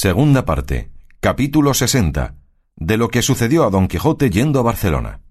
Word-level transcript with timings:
Segunda 0.00 0.44
parte. 0.44 0.92
Capítulo 1.18 1.74
60. 1.74 2.36
De 2.76 2.96
lo 2.96 3.08
que 3.08 3.20
sucedió 3.20 3.64
a 3.64 3.70
Don 3.70 3.88
Quijote 3.88 4.30
yendo 4.30 4.60
a 4.60 4.62
Barcelona. 4.62 5.22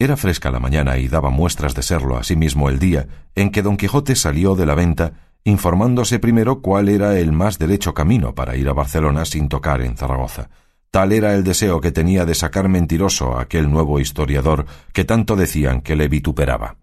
Era 0.00 0.16
fresca 0.16 0.50
la 0.50 0.58
mañana 0.58 0.98
y 0.98 1.06
daba 1.06 1.30
muestras 1.30 1.76
de 1.76 1.84
serlo 1.84 2.16
asimismo 2.16 2.68
el 2.68 2.80
día 2.80 3.06
en 3.36 3.52
que 3.52 3.62
Don 3.62 3.76
Quijote 3.76 4.16
salió 4.16 4.56
de 4.56 4.66
la 4.66 4.74
venta, 4.74 5.12
informándose 5.44 6.18
primero 6.18 6.60
cuál 6.60 6.88
era 6.88 7.20
el 7.20 7.30
más 7.30 7.60
derecho 7.60 7.94
camino 7.94 8.34
para 8.34 8.56
ir 8.56 8.68
a 8.68 8.72
Barcelona 8.72 9.24
sin 9.24 9.48
tocar 9.48 9.80
en 9.80 9.96
Zaragoza. 9.96 10.50
Tal 10.90 11.12
era 11.12 11.32
el 11.32 11.44
deseo 11.44 11.80
que 11.80 11.92
tenía 11.92 12.24
de 12.26 12.34
sacar 12.34 12.68
mentiroso 12.68 13.38
a 13.38 13.42
aquel 13.42 13.70
nuevo 13.70 14.00
historiador 14.00 14.66
que 14.92 15.04
tanto 15.04 15.36
decían 15.36 15.82
que 15.82 15.94
le 15.94 16.08
vituperaba. 16.08 16.78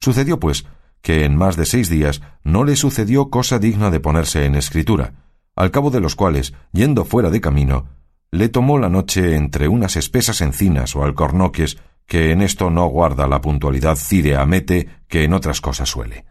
Sucedió, 0.00 0.40
pues, 0.40 0.66
que 1.02 1.24
en 1.24 1.36
más 1.36 1.54
de 1.54 1.66
seis 1.66 1.88
días 1.88 2.20
no 2.42 2.64
le 2.64 2.74
sucedió 2.74 3.30
cosa 3.30 3.60
digna 3.60 3.92
de 3.92 4.00
ponerse 4.00 4.44
en 4.44 4.56
escritura, 4.56 5.21
al 5.56 5.70
cabo 5.70 5.90
de 5.90 6.00
los 6.00 6.16
cuales, 6.16 6.54
yendo 6.72 7.04
fuera 7.04 7.30
de 7.30 7.40
camino, 7.40 7.86
le 8.30 8.48
tomó 8.48 8.78
la 8.78 8.88
noche 8.88 9.36
entre 9.36 9.68
unas 9.68 9.96
espesas 9.96 10.40
encinas 10.40 10.96
o 10.96 11.04
alcornoques 11.04 11.78
que 12.06 12.30
en 12.32 12.42
esto 12.42 12.70
no 12.70 12.86
guarda 12.86 13.26
la 13.26 13.40
puntualidad 13.40 13.96
círea 13.96 14.44
mete 14.46 14.88
que 15.08 15.24
en 15.24 15.34
otras 15.34 15.60
cosas 15.60 15.88
suele. 15.88 16.24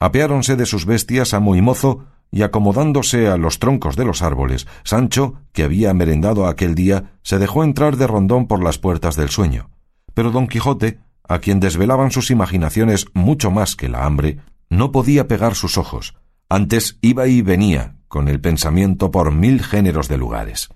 Apeáronse 0.00 0.56
de 0.56 0.66
sus 0.66 0.86
bestias 0.86 1.34
amo 1.34 1.54
y 1.56 1.62
mozo, 1.62 2.06
y 2.30 2.42
acomodándose 2.42 3.28
a 3.28 3.36
los 3.36 3.58
troncos 3.58 3.94
de 3.94 4.04
los 4.04 4.22
árboles, 4.22 4.66
Sancho, 4.84 5.34
que 5.52 5.64
había 5.64 5.92
merendado 5.92 6.46
aquel 6.46 6.74
día, 6.74 7.18
se 7.22 7.38
dejó 7.38 7.62
entrar 7.62 7.96
de 7.96 8.06
rondón 8.06 8.46
por 8.46 8.62
las 8.62 8.78
puertas 8.78 9.16
del 9.16 9.28
sueño. 9.28 9.70
Pero 10.14 10.30
don 10.30 10.48
Quijote, 10.48 10.98
a 11.28 11.40
quien 11.40 11.60
desvelaban 11.60 12.10
sus 12.10 12.30
imaginaciones 12.30 13.06
mucho 13.12 13.50
más 13.50 13.76
que 13.76 13.88
la 13.88 14.06
hambre, 14.06 14.38
no 14.70 14.92
podía 14.92 15.28
pegar 15.28 15.54
sus 15.54 15.76
ojos, 15.76 16.16
antes 16.48 16.98
iba 17.02 17.26
y 17.28 17.42
venía, 17.42 17.96
con 18.12 18.28
el 18.28 18.42
pensamiento 18.42 19.10
por 19.10 19.32
mil 19.32 19.64
géneros 19.64 20.06
de 20.06 20.18
lugares. 20.18 20.68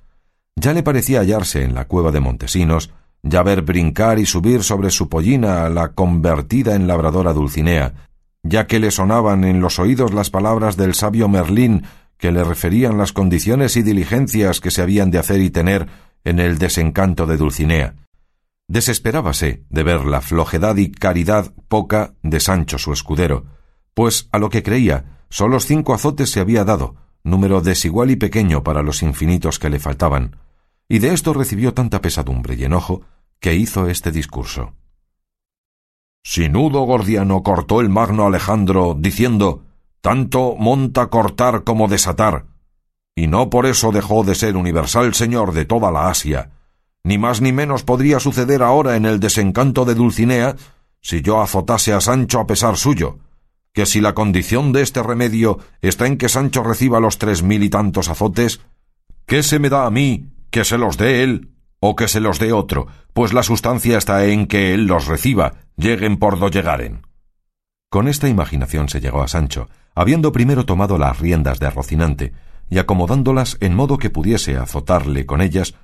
Ya 0.58 0.72
le 0.72 0.82
parecía 0.82 1.20
hallarse 1.20 1.64
en 1.64 1.74
la 1.74 1.84
cueva 1.84 2.10
de 2.10 2.20
Montesinos, 2.20 2.94
ya 3.22 3.42
ver 3.42 3.60
brincar 3.60 4.18
y 4.18 4.24
subir 4.24 4.62
sobre 4.62 4.88
su 4.88 5.10
pollina 5.10 5.66
a 5.66 5.68
la 5.68 5.92
convertida 5.92 6.74
en 6.74 6.86
labradora 6.86 7.34
Dulcinea, 7.34 7.92
ya 8.42 8.66
que 8.66 8.80
le 8.80 8.90
sonaban 8.90 9.44
en 9.44 9.60
los 9.60 9.78
oídos 9.78 10.14
las 10.14 10.30
palabras 10.30 10.78
del 10.78 10.94
sabio 10.94 11.28
Merlín 11.28 11.82
que 12.16 12.32
le 12.32 12.42
referían 12.42 12.96
las 12.96 13.12
condiciones 13.12 13.76
y 13.76 13.82
diligencias 13.82 14.60
que 14.60 14.70
se 14.70 14.80
habían 14.80 15.10
de 15.10 15.18
hacer 15.18 15.42
y 15.42 15.50
tener 15.50 15.88
en 16.24 16.38
el 16.38 16.56
desencanto 16.56 17.26
de 17.26 17.36
Dulcinea. 17.36 17.96
Desesperábase 18.66 19.62
de 19.68 19.82
ver 19.82 20.06
la 20.06 20.22
flojedad 20.22 20.78
y 20.78 20.90
caridad 20.90 21.52
poca 21.68 22.14
de 22.22 22.40
Sancho 22.40 22.78
su 22.78 22.94
escudero, 22.94 23.44
pues 23.92 24.30
a 24.32 24.38
lo 24.38 24.48
que 24.48 24.62
creía, 24.62 25.18
solos 25.28 25.66
cinco 25.66 25.92
azotes 25.92 26.30
se 26.30 26.40
había 26.40 26.64
dado, 26.64 26.96
número 27.26 27.60
desigual 27.60 28.10
y 28.10 28.16
pequeño 28.16 28.62
para 28.62 28.82
los 28.82 29.02
infinitos 29.02 29.58
que 29.58 29.68
le 29.68 29.78
faltaban, 29.78 30.36
y 30.88 31.00
de 31.00 31.12
esto 31.12 31.34
recibió 31.34 31.74
tanta 31.74 32.00
pesadumbre 32.00 32.54
y 32.54 32.64
enojo 32.64 33.02
que 33.40 33.54
hizo 33.54 33.88
este 33.88 34.12
discurso. 34.12 34.72
Sinudo 36.24 36.82
Gordiano 36.82 37.42
cortó 37.42 37.80
el 37.80 37.88
magno 37.88 38.26
Alejandro, 38.26 38.96
diciendo 38.98 39.64
tanto 40.00 40.54
monta 40.56 41.08
cortar 41.08 41.64
como 41.64 41.88
desatar, 41.88 42.46
y 43.14 43.26
no 43.26 43.50
por 43.50 43.66
eso 43.66 43.90
dejó 43.90 44.22
de 44.22 44.36
ser 44.36 44.56
universal 44.56 45.14
señor 45.14 45.52
de 45.52 45.64
toda 45.64 45.90
la 45.90 46.08
Asia, 46.08 46.52
ni 47.02 47.18
más 47.18 47.40
ni 47.40 47.52
menos 47.52 47.82
podría 47.82 48.20
suceder 48.20 48.62
ahora 48.62 48.96
en 48.96 49.04
el 49.04 49.18
desencanto 49.18 49.84
de 49.84 49.94
Dulcinea 49.94 50.56
si 51.00 51.22
yo 51.22 51.40
azotase 51.40 51.92
a 51.92 52.00
Sancho 52.00 52.40
a 52.40 52.46
pesar 52.46 52.76
suyo, 52.76 53.18
que 53.76 53.84
si 53.84 54.00
la 54.00 54.14
condición 54.14 54.72
de 54.72 54.80
este 54.80 55.02
remedio 55.02 55.58
está 55.82 56.06
en 56.06 56.16
que 56.16 56.30
Sancho 56.30 56.62
reciba 56.62 56.98
los 56.98 57.18
tres 57.18 57.42
mil 57.42 57.62
y 57.62 57.68
tantos 57.68 58.08
azotes, 58.08 58.62
¿qué 59.26 59.42
se 59.42 59.58
me 59.58 59.68
da 59.68 59.84
a 59.84 59.90
mí 59.90 60.30
que 60.48 60.64
se 60.64 60.78
los 60.78 60.96
dé 60.96 61.22
él 61.22 61.50
o 61.78 61.94
que 61.94 62.08
se 62.08 62.20
los 62.20 62.38
dé 62.38 62.54
otro? 62.54 62.86
Pues 63.12 63.34
la 63.34 63.42
sustancia 63.42 63.98
está 63.98 64.24
en 64.24 64.46
que 64.46 64.72
él 64.72 64.86
los 64.86 65.06
reciba, 65.06 65.56
lleguen 65.76 66.16
por 66.16 66.38
do 66.38 66.48
llegaren. 66.48 67.02
Con 67.90 68.08
esta 68.08 68.30
imaginación 68.30 68.88
se 68.88 69.02
llegó 69.02 69.22
a 69.22 69.28
Sancho, 69.28 69.68
habiendo 69.94 70.32
primero 70.32 70.64
tomado 70.64 70.96
las 70.96 71.20
riendas 71.20 71.58
de 71.58 71.68
Rocinante, 71.68 72.32
y 72.70 72.78
acomodándolas 72.78 73.58
en 73.60 73.74
modo 73.74 73.98
que 73.98 74.08
pudiese 74.08 74.56
azotarle 74.56 75.26
con 75.26 75.42
ellas, 75.42 75.74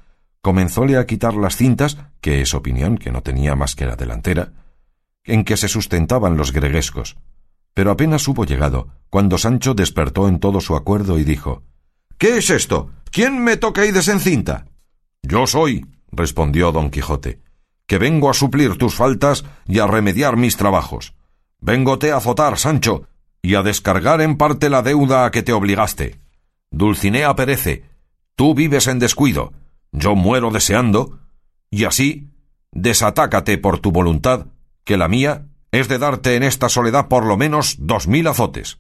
comenzóle 0.41 0.97
a 0.97 1.05
quitar 1.05 1.35
las 1.35 1.57
cintas, 1.57 1.99
que 2.23 2.41
es 2.41 2.55
opinión 2.55 2.97
que 2.97 3.13
no 3.13 3.21
tenía 3.23 3.55
más 3.55 3.77
que 3.77 3.85
la 3.85 3.97
delantera, 3.97 4.55
en 5.25 5.45
que 5.45 5.59
se 5.59 5.69
sustentaban 5.69 6.39
los 6.39 6.53
greguescos, 6.53 7.19
pero 7.75 7.91
apenas 7.91 8.27
hubo 8.29 8.45
llegado, 8.45 8.89
cuando 9.11 9.39
Sancho 9.39 9.75
despertó 9.75 10.29
en 10.29 10.39
todo 10.39 10.61
su 10.61 10.77
acuerdo 10.77 11.19
y 11.19 11.25
dijo 11.25 11.63
¿Qué 12.19 12.39
es 12.39 12.51
esto? 12.51 12.91
¿Quién 13.11 13.43
me 13.43 13.57
toca 13.57 13.85
y 13.85 13.91
desencinta? 13.91 14.67
Yo 15.23 15.47
soy, 15.47 15.87
respondió 16.11 16.73
don 16.73 16.91
Quijote, 16.91 17.41
que 17.87 17.99
vengo 17.99 18.31
a 18.31 18.35
suplir 18.35 18.79
tus 18.79 18.95
faltas 18.95 19.45
y 19.67 19.79
a 19.81 19.87
remediar 19.87 20.37
mis 20.37 20.57
trabajos. 20.57 21.15
Véngote 21.61 22.13
a 22.13 22.17
azotar, 22.17 22.59
Sancho, 22.59 23.09
y 23.43 23.55
a 23.55 23.63
descargar 23.63 24.21
en 24.21 24.37
parte 24.37 24.71
la 24.71 24.83
deuda 24.83 25.25
a 25.25 25.31
que 25.31 25.43
te 25.43 25.53
obligaste. 25.53 26.21
Dulcinea 26.71 27.35
perece, 27.37 27.85
tú 28.35 28.55
vives 28.55 28.87
en 28.87 28.99
descuido, 28.99 29.53
yo 29.91 30.15
muero 30.15 30.51
deseando, 30.51 31.19
y 31.71 31.85
así 31.85 32.31
desatácate 32.71 33.59
por 33.59 33.79
tu 33.81 33.93
voluntad, 33.93 34.47
que 34.85 34.97
la 34.97 35.09
mía 35.09 35.49
es 35.73 35.89
de 35.89 35.99
darte 35.99 36.37
en 36.37 36.45
esta 36.45 36.69
soledad 36.69 37.09
por 37.09 37.25
lo 37.25 37.37
menos 37.37 37.77
dos 37.79 38.07
mil 38.07 38.29
azotes. 38.29 38.79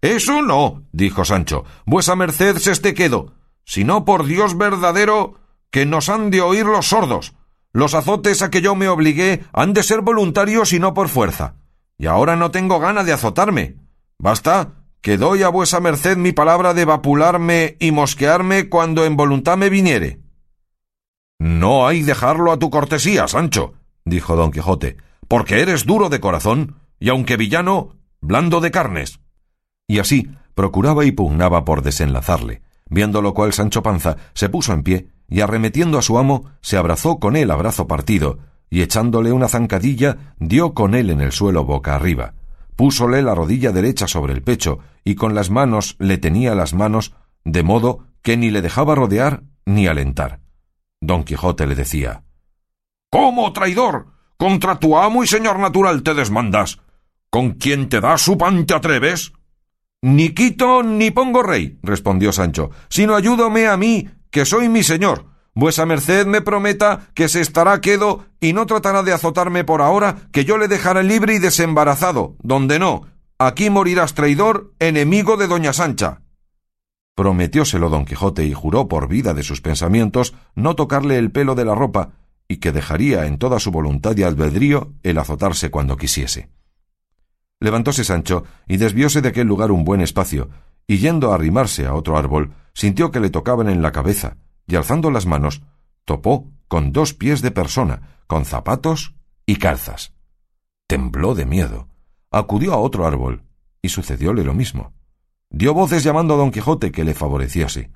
Eso 0.00 0.42
no, 0.42 0.84
dijo 0.92 1.24
Sancho, 1.24 1.64
vuesa 1.86 2.14
merced 2.14 2.58
se 2.58 2.72
esté 2.72 2.94
quedo, 2.94 3.32
sino 3.64 4.04
por 4.04 4.26
Dios 4.26 4.56
verdadero 4.56 5.40
que 5.70 5.86
nos 5.86 6.10
han 6.10 6.30
de 6.30 6.42
oír 6.42 6.66
los 6.66 6.88
sordos. 6.88 7.34
Los 7.72 7.94
azotes 7.94 8.42
a 8.42 8.50
que 8.50 8.60
yo 8.60 8.76
me 8.76 8.88
obligué 8.88 9.44
han 9.52 9.72
de 9.72 9.82
ser 9.82 10.02
voluntarios 10.02 10.72
y 10.72 10.78
no 10.78 10.94
por 10.94 11.08
fuerza. 11.08 11.56
Y 11.98 12.06
ahora 12.06 12.36
no 12.36 12.50
tengo 12.50 12.78
gana 12.78 13.02
de 13.02 13.12
azotarme. 13.12 13.76
Basta 14.18 14.84
que 15.00 15.16
doy 15.16 15.42
a 15.42 15.48
vuesa 15.48 15.80
merced 15.80 16.16
mi 16.16 16.32
palabra 16.32 16.74
de 16.74 16.84
vapularme 16.84 17.76
y 17.80 17.90
mosquearme 17.90 18.68
cuando 18.68 19.04
en 19.04 19.16
voluntad 19.16 19.56
me 19.56 19.70
viniere. 19.70 20.20
No 21.38 21.86
hay 21.86 22.02
dejarlo 22.02 22.52
a 22.52 22.58
tu 22.58 22.70
cortesía, 22.70 23.26
Sancho, 23.26 23.74
dijo 24.04 24.36
don 24.36 24.50
Quijote, 24.50 24.96
porque 25.34 25.62
eres 25.62 25.84
duro 25.84 26.10
de 26.10 26.20
corazón 26.20 26.76
y 27.00 27.08
aunque 27.08 27.36
villano, 27.36 27.96
blando 28.20 28.60
de 28.60 28.70
carnes. 28.70 29.18
Y 29.88 29.98
así 29.98 30.30
procuraba 30.54 31.04
y 31.06 31.10
pugnaba 31.10 31.64
por 31.64 31.82
desenlazarle, 31.82 32.62
viendo 32.88 33.20
lo 33.20 33.34
cual 33.34 33.52
Sancho 33.52 33.82
Panza 33.82 34.16
se 34.32 34.48
puso 34.48 34.72
en 34.72 34.84
pie 34.84 35.08
y 35.28 35.40
arremetiendo 35.40 35.98
a 35.98 36.02
su 36.02 36.18
amo 36.18 36.52
se 36.60 36.76
abrazó 36.76 37.18
con 37.18 37.34
él 37.34 37.50
a 37.50 37.56
brazo 37.56 37.88
partido 37.88 38.38
y 38.70 38.82
echándole 38.82 39.32
una 39.32 39.48
zancadilla 39.48 40.36
dio 40.38 40.72
con 40.72 40.94
él 40.94 41.10
en 41.10 41.20
el 41.20 41.32
suelo 41.32 41.64
boca 41.64 41.96
arriba, 41.96 42.34
púsole 42.76 43.20
la 43.20 43.34
rodilla 43.34 43.72
derecha 43.72 44.06
sobre 44.06 44.34
el 44.34 44.42
pecho 44.44 44.78
y 45.02 45.16
con 45.16 45.34
las 45.34 45.50
manos 45.50 45.96
le 45.98 46.16
tenía 46.16 46.54
las 46.54 46.74
manos 46.74 47.12
de 47.42 47.64
modo 47.64 48.06
que 48.22 48.36
ni 48.36 48.52
le 48.52 48.62
dejaba 48.62 48.94
rodear 48.94 49.42
ni 49.66 49.88
alentar. 49.88 50.42
Don 51.00 51.24
Quijote 51.24 51.66
le 51.66 51.74
decía 51.74 52.22
¿Cómo, 53.10 53.52
traidor? 53.52 54.13
Contra 54.36 54.78
tu 54.78 54.96
amo 54.96 55.22
y 55.22 55.26
señor 55.26 55.58
natural 55.58 56.02
te 56.02 56.14
desmandas. 56.14 56.78
¿Con 57.30 57.52
quien 57.52 57.88
te 57.88 58.00
da 58.00 58.18
su 58.18 58.36
pan 58.38 58.66
te 58.66 58.74
atreves? 58.74 59.32
Ni 60.02 60.30
quito 60.34 60.82
ni 60.82 61.10
pongo 61.10 61.42
rey, 61.42 61.78
respondió 61.82 62.32
Sancho, 62.32 62.70
sino 62.88 63.14
ayúdame 63.14 63.66
a 63.66 63.76
mí, 63.76 64.08
que 64.30 64.44
soy 64.44 64.68
mi 64.68 64.82
señor. 64.82 65.26
Vuesa 65.54 65.86
merced 65.86 66.26
me 66.26 66.42
prometa 66.42 67.08
que 67.14 67.28
se 67.28 67.40
estará 67.40 67.80
quedo 67.80 68.26
y 68.40 68.52
no 68.52 68.66
tratará 68.66 69.02
de 69.02 69.12
azotarme 69.12 69.64
por 69.64 69.80
ahora, 69.80 70.28
que 70.32 70.44
yo 70.44 70.58
le 70.58 70.68
dejaré 70.68 71.04
libre 71.04 71.34
y 71.34 71.38
desembarazado, 71.38 72.36
donde 72.40 72.78
no. 72.78 73.06
Aquí 73.38 73.70
morirás 73.70 74.14
traidor, 74.14 74.72
enemigo 74.78 75.36
de 75.36 75.46
doña 75.46 75.72
Sancha. 75.72 76.22
Prometióselo 77.14 77.88
don 77.88 78.04
Quijote 78.04 78.44
y 78.44 78.52
juró 78.52 78.88
por 78.88 79.08
vida 79.08 79.34
de 79.34 79.44
sus 79.44 79.60
pensamientos 79.60 80.34
no 80.56 80.74
tocarle 80.74 81.16
el 81.16 81.30
pelo 81.30 81.54
de 81.54 81.64
la 81.64 81.74
ropa, 81.76 82.10
y 82.48 82.56
que 82.58 82.72
dejaría 82.72 83.26
en 83.26 83.38
toda 83.38 83.58
su 83.58 83.70
voluntad 83.70 84.16
y 84.16 84.22
albedrío 84.22 84.92
el 85.02 85.18
azotarse 85.18 85.70
cuando 85.70 85.96
quisiese. 85.96 86.50
Levantóse 87.60 88.04
Sancho 88.04 88.44
y 88.66 88.76
desvióse 88.76 89.22
de 89.22 89.28
aquel 89.28 89.46
lugar 89.46 89.70
un 89.70 89.84
buen 89.84 90.00
espacio, 90.00 90.50
y 90.86 90.98
yendo 90.98 91.32
a 91.32 91.36
arrimarse 91.36 91.86
a 91.86 91.94
otro 91.94 92.18
árbol, 92.18 92.54
sintió 92.74 93.10
que 93.10 93.20
le 93.20 93.30
tocaban 93.30 93.68
en 93.68 93.80
la 93.80 93.92
cabeza, 93.92 94.36
y 94.66 94.76
alzando 94.76 95.10
las 95.10 95.26
manos, 95.26 95.62
topó 96.04 96.50
con 96.68 96.92
dos 96.92 97.14
pies 97.14 97.40
de 97.40 97.50
persona, 97.50 98.20
con 98.26 98.44
zapatos 98.44 99.14
y 99.46 99.56
calzas. 99.56 100.12
Tembló 100.86 101.34
de 101.34 101.46
miedo, 101.46 101.88
acudió 102.30 102.74
a 102.74 102.78
otro 102.78 103.06
árbol, 103.06 103.44
y 103.80 103.88
sucedióle 103.88 104.44
lo 104.44 104.54
mismo. 104.54 104.92
Dio 105.50 105.72
voces 105.72 106.02
llamando 106.02 106.34
a 106.34 106.36
don 106.36 106.50
Quijote 106.50 106.90
que 106.90 107.04
le 107.04 107.14
favoreciese. 107.14 107.90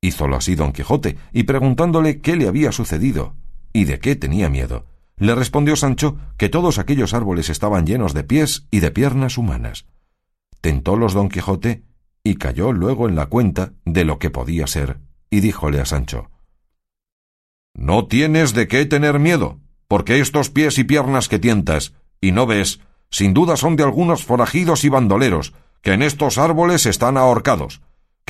Hízolo 0.00 0.36
así 0.36 0.54
don 0.54 0.72
Quijote, 0.72 1.18
y 1.32 1.44
preguntándole 1.44 2.20
qué 2.20 2.36
le 2.36 2.48
había 2.48 2.72
sucedido, 2.72 3.34
¿Y 3.72 3.84
de 3.84 3.98
qué 3.98 4.16
tenía 4.16 4.48
miedo? 4.48 4.86
Le 5.16 5.34
respondió 5.34 5.76
Sancho 5.76 6.16
que 6.36 6.48
todos 6.48 6.78
aquellos 6.78 7.14
árboles 7.14 7.50
estaban 7.50 7.86
llenos 7.86 8.14
de 8.14 8.24
pies 8.24 8.66
y 8.70 8.80
de 8.80 8.90
piernas 8.90 9.38
humanas. 9.38 9.86
Tentólos 10.60 11.12
don 11.12 11.28
Quijote 11.28 11.84
y 12.22 12.36
cayó 12.36 12.72
luego 12.72 13.08
en 13.08 13.16
la 13.16 13.26
cuenta 13.26 13.72
de 13.84 14.04
lo 14.04 14.18
que 14.18 14.30
podía 14.30 14.66
ser, 14.66 14.98
y 15.30 15.40
díjole 15.40 15.80
a 15.80 15.86
Sancho 15.86 16.30
No 17.74 18.06
tienes 18.06 18.52
de 18.52 18.68
qué 18.68 18.84
tener 18.86 19.18
miedo, 19.18 19.58
porque 19.88 20.20
estos 20.20 20.50
pies 20.50 20.78
y 20.78 20.84
piernas 20.84 21.28
que 21.28 21.38
tientas, 21.38 21.94
y 22.20 22.32
no 22.32 22.46
ves, 22.46 22.80
sin 23.10 23.34
duda 23.34 23.56
son 23.56 23.76
de 23.76 23.84
algunos 23.84 24.24
forajidos 24.24 24.84
y 24.84 24.88
bandoleros, 24.88 25.54
que 25.82 25.92
en 25.92 26.02
estos 26.02 26.38
árboles 26.38 26.86
están 26.86 27.16
ahorcados, 27.16 27.80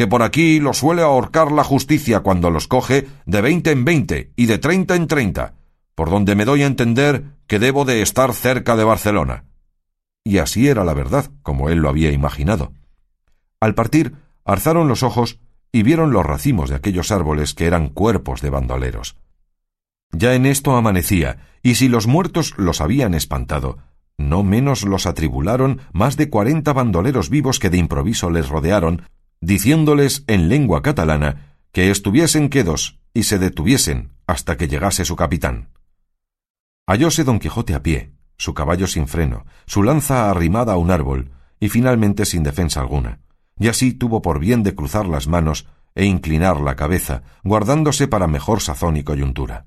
que 0.01 0.07
por 0.07 0.23
aquí 0.23 0.61
los 0.61 0.79
suele 0.79 1.03
ahorcar 1.03 1.53
la 1.53 1.63
justicia 1.63 2.21
cuando 2.21 2.49
los 2.49 2.69
coge 2.69 3.07
de 3.27 3.43
veinte 3.43 3.71
en 3.71 3.85
veinte 3.85 4.33
y 4.35 4.47
de 4.47 4.57
treinta 4.57 4.97
en 4.97 5.07
treinta, 5.07 5.57
por 5.95 6.09
donde 6.09 6.35
me 6.35 6.47
doy 6.47 6.63
a 6.63 6.67
entender 6.67 7.37
que 7.47 7.59
debo 7.59 7.85
de 7.85 8.01
estar 8.01 8.33
cerca 8.33 8.77
de 8.77 8.85
Barcelona. 8.85 9.45
Y 10.25 10.39
así 10.39 10.69
era 10.69 10.85
la 10.85 10.95
verdad, 10.95 11.31
como 11.43 11.69
él 11.69 11.81
lo 11.81 11.91
había 11.91 12.13
imaginado. 12.13 12.73
Al 13.61 13.75
partir, 13.75 14.15
alzaron 14.47 14.89
los 14.89 15.03
ojos 15.03 15.39
y 15.71 15.83
vieron 15.83 16.13
los 16.13 16.25
racimos 16.25 16.71
de 16.71 16.77
aquellos 16.77 17.11
árboles 17.11 17.53
que 17.53 17.67
eran 17.67 17.91
cuerpos 17.91 18.41
de 18.41 18.49
bandoleros. 18.49 19.19
Ya 20.13 20.35
en 20.35 20.47
esto 20.47 20.77
amanecía, 20.77 21.47
y 21.63 21.75
si 21.75 21.89
los 21.89 22.07
muertos 22.07 22.55
los 22.57 22.81
habían 22.81 23.13
espantado, 23.13 23.77
no 24.17 24.45
menos 24.45 24.83
los 24.83 25.05
atribularon 25.05 25.83
más 25.93 26.17
de 26.17 26.31
cuarenta 26.31 26.73
bandoleros 26.73 27.29
vivos 27.29 27.59
que 27.59 27.69
de 27.69 27.77
improviso 27.77 28.31
les 28.31 28.49
rodearon, 28.49 29.03
diciéndoles 29.41 30.25
en 30.27 30.49
lengua 30.49 30.83
catalana 30.83 31.57
que 31.73 31.91
estuviesen 31.91 32.49
quedos 32.49 33.01
y 33.15 33.25
se 33.25 33.39
detuviesen 33.39 34.13
hasta 34.27 34.57
que 34.57 34.69
llegase 34.69 35.05
su 35.05 35.17
capitán. 35.17 35.71
Hallóse 36.87 37.25
don 37.25 37.39
Quijote 37.39 37.75
a 37.75 37.83
pie, 37.83 38.13
su 38.37 38.55
caballo 38.55 38.87
sin 38.87 39.07
freno, 39.09 39.47
su 39.67 39.83
lanza 39.83 40.31
arrimada 40.31 40.75
a 40.75 40.77
un 40.77 40.91
árbol, 40.91 41.31
y 41.59 41.69
finalmente 41.69 42.25
sin 42.25 42.43
defensa 42.43 42.81
alguna, 42.81 43.21
y 43.59 43.69
así 43.69 43.93
tuvo 43.93 44.23
por 44.23 44.41
bien 44.41 44.63
de 44.63 44.75
cruzar 44.75 45.07
las 45.07 45.29
manos 45.29 45.67
e 45.95 46.05
inclinar 46.05 46.61
la 46.61 46.77
cabeza, 46.77 47.23
guardándose 47.45 48.09
para 48.09 48.27
mejor 48.27 48.61
sazón 48.61 48.97
y 48.97 49.05
coyuntura. 49.05 49.67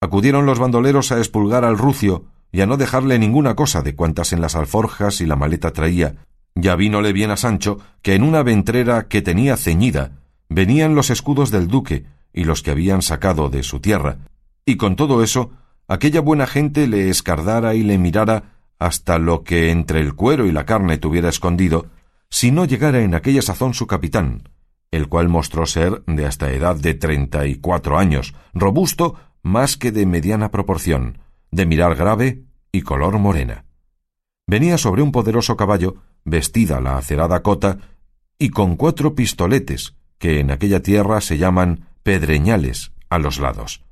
Acudieron 0.00 0.46
los 0.46 0.58
bandoleros 0.58 1.12
a 1.12 1.18
expulgar 1.18 1.64
al 1.64 1.76
rucio 1.76 2.24
y 2.52 2.62
a 2.62 2.66
no 2.66 2.76
dejarle 2.76 3.18
ninguna 3.18 3.54
cosa 3.54 3.82
de 3.82 3.94
cuantas 3.94 4.32
en 4.32 4.40
las 4.40 4.56
alforjas 4.56 5.20
y 5.20 5.26
la 5.26 5.36
maleta 5.36 5.72
traía, 5.72 6.26
ya 6.54 6.76
vínole 6.76 7.12
bien 7.12 7.30
a 7.30 7.36
Sancho 7.36 7.78
que 8.02 8.14
en 8.14 8.22
una 8.22 8.42
ventrera 8.42 9.08
que 9.08 9.22
tenía 9.22 9.56
ceñida 9.56 10.12
venían 10.48 10.94
los 10.94 11.10
escudos 11.10 11.50
del 11.50 11.68
duque 11.68 12.06
y 12.32 12.44
los 12.44 12.62
que 12.62 12.70
habían 12.70 13.02
sacado 13.02 13.50
de 13.50 13.62
su 13.62 13.80
tierra, 13.80 14.18
y 14.64 14.76
con 14.76 14.96
todo 14.96 15.22
eso 15.22 15.52
aquella 15.88 16.20
buena 16.20 16.46
gente 16.46 16.86
le 16.86 17.08
escardara 17.08 17.74
y 17.74 17.82
le 17.82 17.98
mirara 17.98 18.56
hasta 18.78 19.18
lo 19.18 19.44
que 19.44 19.70
entre 19.70 20.00
el 20.00 20.14
cuero 20.14 20.46
y 20.46 20.52
la 20.52 20.64
carne 20.64 20.96
tuviera 20.96 21.28
escondido, 21.28 21.86
si 22.30 22.50
no 22.50 22.64
llegara 22.64 23.00
en 23.00 23.14
aquella 23.14 23.42
sazón 23.42 23.74
su 23.74 23.86
capitán, 23.86 24.48
el 24.90 25.08
cual 25.08 25.28
mostró 25.28 25.66
ser 25.66 26.02
de 26.06 26.26
hasta 26.26 26.50
edad 26.52 26.76
de 26.76 26.94
treinta 26.94 27.46
y 27.46 27.56
cuatro 27.56 27.98
años, 27.98 28.34
robusto 28.54 29.16
más 29.42 29.76
que 29.76 29.92
de 29.92 30.06
mediana 30.06 30.50
proporción, 30.50 31.18
de 31.50 31.66
mirar 31.66 31.94
grave 31.94 32.44
y 32.72 32.82
color 32.82 33.18
morena. 33.18 33.64
Venía 34.46 34.78
sobre 34.78 35.02
un 35.02 35.12
poderoso 35.12 35.56
caballo, 35.56 35.96
vestida 36.24 36.80
la 36.80 36.96
acerada 36.98 37.42
cota, 37.42 37.78
y 38.38 38.50
con 38.50 38.76
cuatro 38.76 39.14
pistoletes, 39.14 39.94
que 40.18 40.40
en 40.40 40.50
aquella 40.50 40.80
tierra 40.80 41.20
se 41.20 41.38
llaman 41.38 41.88
pedreñales, 42.02 42.92
a 43.08 43.18
los 43.18 43.38
lados. 43.38 43.84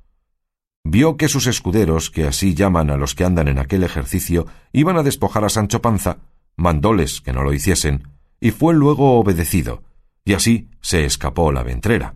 Vio 0.84 1.16
que 1.16 1.28
sus 1.28 1.46
escuderos, 1.46 2.10
que 2.10 2.26
así 2.26 2.54
llaman 2.54 2.90
a 2.90 2.96
los 2.96 3.14
que 3.14 3.24
andan 3.24 3.48
en 3.48 3.58
aquel 3.58 3.82
ejercicio, 3.82 4.46
iban 4.72 4.96
a 4.96 5.02
despojar 5.02 5.44
a 5.44 5.48
Sancho 5.48 5.82
Panza, 5.82 6.18
mandóles 6.56 7.20
que 7.20 7.32
no 7.32 7.42
lo 7.42 7.52
hiciesen, 7.52 8.08
y 8.40 8.52
fue 8.52 8.74
luego 8.74 9.18
obedecido, 9.18 9.82
y 10.24 10.34
así 10.34 10.70
se 10.80 11.04
escapó 11.04 11.52
la 11.52 11.62
ventrera. 11.62 12.14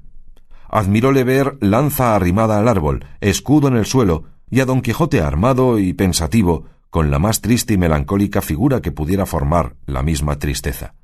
Admiróle 0.69 1.25
ver 1.25 1.59
lanza 1.61 2.15
arrimada 2.15 2.59
al 2.59 2.69
árbol, 2.69 3.05
escudo 3.21 3.69
en 3.69 3.77
el 3.77 3.85
suelo, 3.85 4.25
y 4.49 4.61
a 4.61 4.65
don 4.65 4.81
Quijote 4.81 5.21
armado 5.21 5.79
y 5.79 5.93
pensativo, 5.93 6.67
con 6.93 7.11
la 7.11 7.19
más 7.19 7.41
triste 7.41 7.73
y 7.73 7.79
melancólica 7.79 8.43
figura 8.43 8.83
que 8.83 8.93
pudiera 8.93 9.25
formar 9.25 9.77
la 9.87 10.03
misma 10.03 10.39
tristeza. 10.39 10.95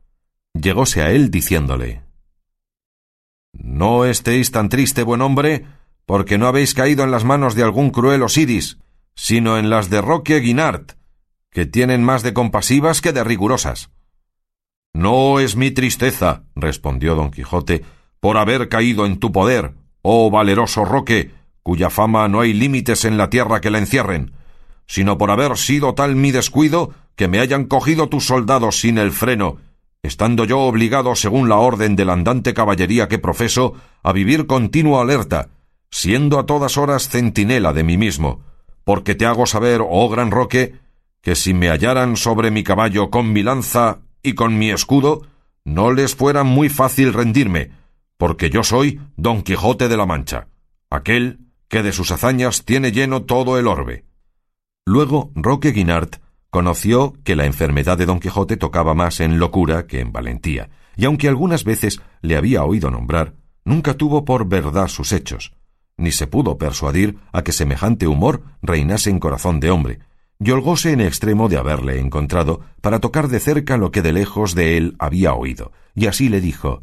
Llegóse 0.53 1.01
a 1.01 1.13
él 1.13 1.31
diciéndole 1.31 2.03
No 3.55 4.05
estéis 4.05 4.51
tan 4.51 4.69
triste, 4.69 5.03
buen 5.03 5.23
hombre, 5.23 5.65
porque 6.05 6.37
no 6.37 6.47
habéis 6.47 6.75
caído 6.75 7.05
en 7.05 7.11
las 7.11 7.25
manos 7.25 7.55
de 7.55 7.63
algún 7.63 7.89
cruel 7.89 8.23
Osiris, 8.23 8.77
sino 9.15 9.57
en 9.57 9.71
las 9.71 9.89
de 9.89 10.03
Roque 10.03 10.41
Guinart, 10.41 10.93
que 11.51 11.65
tienen 11.65 12.05
más 12.05 12.23
de 12.23 12.35
compasivas 12.35 13.01
que 13.01 13.15
de 13.15 13.25
rigurosas. 13.25 13.91
No 14.93 15.41
es 15.41 15.57
mi 15.57 15.71
tristeza, 15.71 16.45
respondió 16.55 17.15
don 17.15 17.31
Quijote, 17.31 17.83
por 18.21 18.37
haber 18.37 18.69
caído 18.69 19.07
en 19.07 19.19
tu 19.19 19.33
poder, 19.33 19.73
oh 20.03 20.31
valeroso 20.31 20.85
Roque, 20.85 21.31
cuya 21.63 21.89
fama 21.89 22.29
no 22.29 22.41
hay 22.41 22.53
límites 22.53 23.07
en 23.07 23.17
la 23.17 23.31
tierra 23.31 23.63
que 23.63 23.71
la 23.71 23.79
encierren, 23.79 24.35
sino 24.89 25.19
por 25.19 25.31
haber 25.31 25.57
sido 25.57 25.95
tal 25.95 26.17
mi 26.17 26.33
descuido 26.33 26.93
que 27.15 27.29
me 27.29 27.39
hayan 27.39 27.67
cogido 27.67 28.09
tus 28.09 28.27
soldados 28.27 28.81
sin 28.81 28.99
el 28.99 29.13
freno, 29.13 29.59
estando 30.03 30.45
yo 30.45 30.61
obligado, 30.61 31.15
según 31.15 31.49
la 31.49 31.57
orden 31.57 31.95
de 31.95 32.05
la 32.05 32.15
andante 32.15 32.55
caballería 32.55 33.07
que 33.07 33.19
profeso, 33.19 33.75
a 34.03 34.13
vivir 34.13 34.47
continuo 34.47 35.01
alerta, 35.01 35.51
siendo 35.91 36.39
a 36.39 36.47
todas 36.47 36.77
horas 36.79 37.09
centinela 37.09 37.73
de 37.73 37.85
mí 37.85 37.99
mismo, 37.99 38.41
porque 38.85 39.15
te 39.15 39.27
hago 39.27 39.47
saber, 39.47 39.83
oh 39.87 40.09
gran 40.09 40.31
Roque, 40.31 40.77
que 41.21 41.35
si 41.35 41.53
me 41.53 41.69
hallaran 41.69 42.17
sobre 42.17 42.51
mi 42.51 42.65
caballo 42.65 43.11
con 43.11 43.33
mi 43.33 43.43
lanza 43.43 43.99
y 44.23 44.33
con 44.35 44.57
mi 44.57 44.71
escudo, 44.71 45.23
no 45.65 45.93
les 45.93 46.15
fuera 46.15 46.45
muy 46.45 46.71
fácil 46.71 47.13
rendirme, 47.13 47.73
porque 48.17 48.49
yo 48.49 48.65
soy 48.65 49.01
Don 49.17 49.43
Quijote 49.43 49.89
de 49.89 49.97
la 49.97 50.07
Mancha, 50.07 50.49
aquel 50.89 51.41
que 51.69 51.83
de 51.83 51.93
sus 51.93 52.11
hazañas 52.11 52.65
tiene 52.65 52.93
lleno 52.93 53.25
todo 53.25 53.59
el 53.59 53.67
orbe. 53.67 54.08
Luego 54.89 55.31
Roque 55.35 55.73
Guinart 55.73 56.17
conoció 56.49 57.13
que 57.23 57.37
la 57.37 57.45
enfermedad 57.45 57.99
de 57.99 58.07
don 58.07 58.21
Quijote 58.21 58.57
tocaba 58.57 58.95
más 58.95 59.21
en 59.21 59.39
locura 59.39 59.87
que 59.87 60.01
en 60.01 60.13
valentía, 60.13 60.71
y 60.97 61.05
aunque 61.05 61.29
algunas 61.29 61.63
veces 61.63 62.01
le 62.23 62.39
había 62.39 62.65
oído 62.65 62.91
nombrar, 62.91 63.35
nunca 63.67 63.93
tuvo 63.93 64.25
por 64.25 64.49
verdad 64.49 64.89
sus 64.89 65.13
hechos, 65.13 65.53
ni 65.99 66.11
se 66.11 66.27
pudo 66.27 66.57
persuadir 66.57 67.19
a 67.33 67.43
que 67.43 67.53
semejante 67.53 68.07
humor 68.07 68.45
reinase 68.63 69.11
en 69.11 69.19
corazón 69.19 69.61
de 69.61 69.71
hombre, 69.71 69.99
y 70.41 70.53
holgóse 70.53 70.91
en 70.93 71.03
extremo 71.03 71.51
de 71.51 71.59
haberle 71.59 72.01
encontrado 72.01 72.63
para 72.81 72.99
tocar 72.99 73.29
de 73.29 73.41
cerca 73.41 73.77
lo 73.77 73.91
que 73.91 74.01
de 74.01 74.15
lejos 74.15 74.55
de 74.55 74.79
él 74.79 74.97
había 74.99 75.35
oído, 75.35 75.71
y 75.95 76.07
así 76.07 76.31
le 76.31 76.41
dijo 76.41 76.83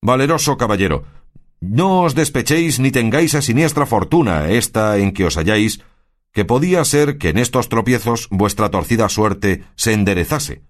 Valeroso 0.00 0.56
caballero, 0.56 1.04
no 1.60 2.00
os 2.00 2.16
despechéis 2.16 2.80
ni 2.80 2.90
tengáis 2.90 3.36
a 3.36 3.42
siniestra 3.42 3.86
fortuna 3.86 4.48
esta 4.48 4.98
en 4.98 5.12
que 5.12 5.24
os 5.24 5.36
halláis, 5.36 5.84
que 6.32 6.44
podía 6.44 6.84
ser 6.84 7.18
que 7.18 7.28
en 7.28 7.38
estos 7.38 7.68
tropiezos 7.68 8.28
vuestra 8.30 8.70
torcida 8.70 9.08
suerte 9.08 9.64
se 9.76 9.92
enderezase, 9.92 10.62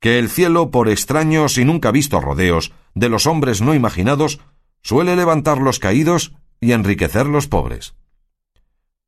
que 0.00 0.18
el 0.18 0.30
cielo, 0.30 0.70
por 0.70 0.88
extraños 0.88 1.58
y 1.58 1.64
nunca 1.64 1.90
vistos 1.90 2.24
rodeos 2.24 2.72
de 2.94 3.08
los 3.08 3.26
hombres 3.26 3.60
no 3.60 3.74
imaginados, 3.74 4.40
suele 4.82 5.14
levantar 5.14 5.58
los 5.58 5.78
caídos 5.78 6.34
y 6.60 6.72
enriquecer 6.72 7.26
los 7.26 7.46
pobres. 7.46 7.94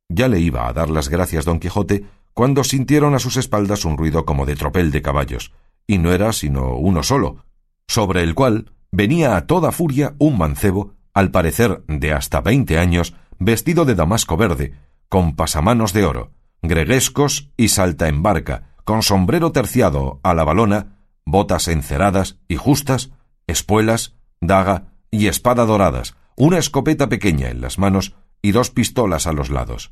Ya 0.08 0.28
le 0.28 0.40
iba 0.40 0.68
a 0.68 0.72
dar 0.72 0.90
las 0.90 1.08
gracias 1.08 1.46
don 1.46 1.58
Quijote 1.58 2.04
cuando 2.34 2.64
sintieron 2.64 3.14
a 3.14 3.18
sus 3.18 3.36
espaldas 3.36 3.84
un 3.84 3.96
ruido 3.96 4.24
como 4.26 4.46
de 4.46 4.56
tropel 4.56 4.90
de 4.90 5.02
caballos, 5.02 5.52
y 5.86 5.98
no 5.98 6.12
era 6.12 6.32
sino 6.32 6.76
uno 6.76 7.02
solo, 7.02 7.44
sobre 7.88 8.22
el 8.22 8.34
cual 8.34 8.72
venía 8.90 9.36
a 9.36 9.46
toda 9.46 9.72
furia 9.72 10.14
un 10.18 10.38
mancebo 10.38 10.92
al 11.14 11.30
parecer 11.30 11.82
de 11.88 12.12
hasta 12.12 12.40
veinte 12.40 12.78
años, 12.78 13.14
vestido 13.38 13.84
de 13.84 13.94
damasco 13.94 14.36
verde, 14.36 14.74
con 15.12 15.36
pasamanos 15.36 15.92
de 15.92 16.06
oro, 16.06 16.30
greguescos 16.62 17.50
y 17.58 17.68
salta 17.68 18.08
en 18.08 18.22
barca, 18.22 18.72
con 18.86 19.02
sombrero 19.02 19.52
terciado 19.52 20.20
a 20.22 20.32
la 20.32 20.42
balona, 20.42 21.04
botas 21.26 21.68
enceradas 21.68 22.38
y 22.48 22.56
justas, 22.56 23.10
espuelas, 23.46 24.16
daga 24.40 24.94
y 25.10 25.26
espada 25.26 25.66
doradas, 25.66 26.16
una 26.34 26.56
escopeta 26.56 27.10
pequeña 27.10 27.50
en 27.50 27.60
las 27.60 27.78
manos 27.78 28.16
y 28.40 28.52
dos 28.52 28.70
pistolas 28.70 29.26
a 29.26 29.34
los 29.34 29.50
lados. 29.50 29.90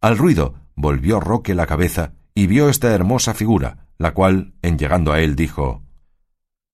Al 0.00 0.16
ruido 0.16 0.54
volvió 0.74 1.20
Roque 1.20 1.54
la 1.54 1.66
cabeza 1.66 2.14
y 2.34 2.46
vio 2.46 2.70
esta 2.70 2.94
hermosa 2.94 3.34
figura, 3.34 3.88
la 3.98 4.14
cual, 4.14 4.54
en 4.62 4.78
llegando 4.78 5.12
a 5.12 5.20
él, 5.20 5.36
dijo 5.36 5.82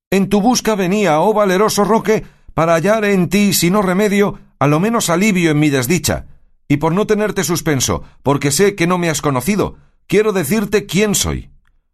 En 0.08 0.28
tu 0.28 0.40
busca 0.40 0.76
venía, 0.76 1.18
oh 1.18 1.34
valeroso 1.34 1.82
Roque, 1.82 2.22
para 2.54 2.74
hallar 2.74 3.04
en 3.06 3.28
ti, 3.28 3.52
si 3.52 3.72
no 3.72 3.82
remedio, 3.82 4.38
a 4.60 4.68
lo 4.68 4.78
menos 4.78 5.10
alivio 5.10 5.50
en 5.50 5.58
mi 5.58 5.68
desdicha. 5.68 6.26
Y 6.72 6.78
por 6.78 6.94
no 6.94 7.06
tenerte 7.06 7.44
suspenso, 7.44 8.02
porque 8.22 8.50
sé 8.50 8.74
que 8.74 8.86
no 8.86 8.96
me 8.96 9.10
has 9.10 9.20
conocido, 9.20 9.76
quiero 10.06 10.32
decirte 10.32 10.86
quién 10.86 11.14
soy. 11.14 11.50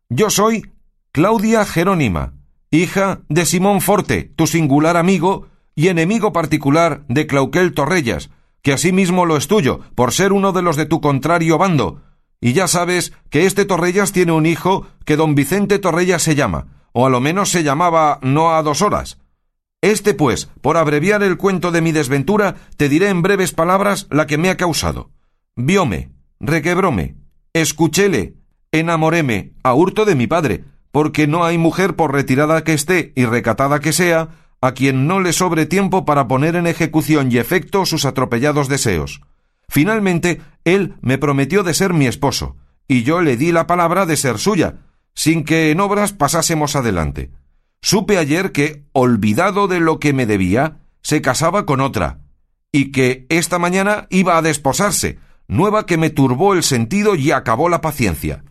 Yo 0.09 0.31
soy 0.31 0.71
Claudia 1.11 1.65
Jerónima, 1.65 2.35
hija 2.71 3.23
de 3.29 3.45
Simón 3.45 3.81
Forte, 3.81 4.31
tu 4.37 4.47
singular 4.47 4.97
amigo 4.97 5.49
y 5.75 5.89
enemigo 5.89 6.33
particular 6.33 7.03
de 7.09 7.27
Clauquel 7.27 7.75
Torrellas, 7.75 8.31
que 8.63 8.73
asimismo 8.73 9.27
lo 9.27 9.37
es 9.37 9.49
tuyo, 9.49 9.81
por 9.97 10.13
ser 10.13 10.33
uno 10.33 10.53
de 10.53 10.63
los 10.63 10.77
de 10.77 10.87
tu 10.87 11.01
contrario 11.01 11.59
bando. 11.59 12.01
Y 12.41 12.53
ya 12.53 12.69
sabes 12.69 13.13
que 13.31 13.47
este 13.47 13.65
Torrellas 13.65 14.13
tiene 14.13 14.31
un 14.31 14.47
hijo 14.47 14.87
que 15.05 15.17
don 15.17 15.35
Vicente 15.35 15.81
Torrellas 15.81 16.23
se 16.23 16.37
llama, 16.37 16.87
o 16.93 17.05
a 17.05 17.11
lo 17.11 17.19
menos 17.19 17.49
se 17.51 17.65
llamaba 17.65 18.21
no 18.23 18.53
a 18.53 18.63
dos 18.63 18.81
horas. 18.83 19.18
Este, 19.81 20.13
pues, 20.13 20.47
por 20.61 20.77
abreviar 20.77 21.23
el 21.23 21.37
cuento 21.37 21.71
de 21.71 21.81
mi 21.81 21.93
desventura, 21.93 22.57
te 22.77 22.89
diré 22.89 23.09
en 23.09 23.23
breves 23.23 23.53
palabras 23.53 24.09
la 24.11 24.27
que 24.27 24.39
me 24.39 24.51
ha 24.51 24.57
causado. 24.57 25.11
Vióme, 25.55 26.11
requebróme, 26.41 27.17
escuchéle, 27.53 28.35
enamoréme, 28.73 29.53
a 29.63 29.75
hurto 29.75 30.05
de 30.05 30.17
mi 30.17 30.27
padre, 30.27 30.65
porque 30.91 31.27
no 31.29 31.45
hay 31.45 31.59
mujer 31.59 31.95
por 31.95 32.13
retirada 32.13 32.65
que 32.65 32.75
esté 32.75 33.13
y 33.15 33.25
recatada 33.25 33.79
que 33.79 33.93
sea, 33.93 34.31
a 34.61 34.73
quien 34.73 35.07
no 35.07 35.21
le 35.21 35.33
sobre 35.33 35.67
tiempo 35.67 36.05
para 36.05 36.27
poner 36.27 36.57
en 36.57 36.67
ejecución 36.67 37.31
y 37.31 37.39
efecto 37.39 37.87
sus 37.87 38.05
atropellados 38.05 38.69
deseos. 38.69 39.21
Finalmente, 39.69 40.41
él 40.65 40.97
me 41.03 41.19
prometió 41.19 41.63
de 41.63 41.75
ser 41.75 41.93
mi 41.93 42.07
esposo, 42.07 42.57
y 42.89 43.05
yo 43.05 43.21
le 43.21 43.37
di 43.37 43.53
la 43.53 43.69
palabra 43.69 44.07
de 44.07 44.17
ser 44.17 44.39
suya, 44.39 44.79
sin 45.15 45.45
que 45.45 45.71
en 45.71 45.79
obras 45.81 46.13
pasásemos 46.13 46.75
adelante. 46.75 47.31
Supe 47.81 48.19
ayer 48.19 48.53
que, 48.53 48.85
olvidado 48.93 49.69
de 49.69 49.81
lo 49.81 49.99
que 50.01 50.13
me 50.13 50.27
debía, 50.27 50.79
se 51.03 51.23
casaba 51.23 51.65
con 51.65 51.81
otra, 51.81 52.19
y 52.73 52.93
que 52.93 53.27
esta 53.29 53.59
mañana 53.59 54.07
iba 54.11 54.37
a 54.37 54.43
desposarse, 54.43 55.19
nueva 55.47 55.87
que 55.87 55.97
me 55.97 56.11
turbó 56.11 56.55
el 56.55 56.63
sentido 56.63 57.15
y 57.15 57.31
acabó 57.31 57.69
la 57.69 57.81
paciencia. 57.81 58.45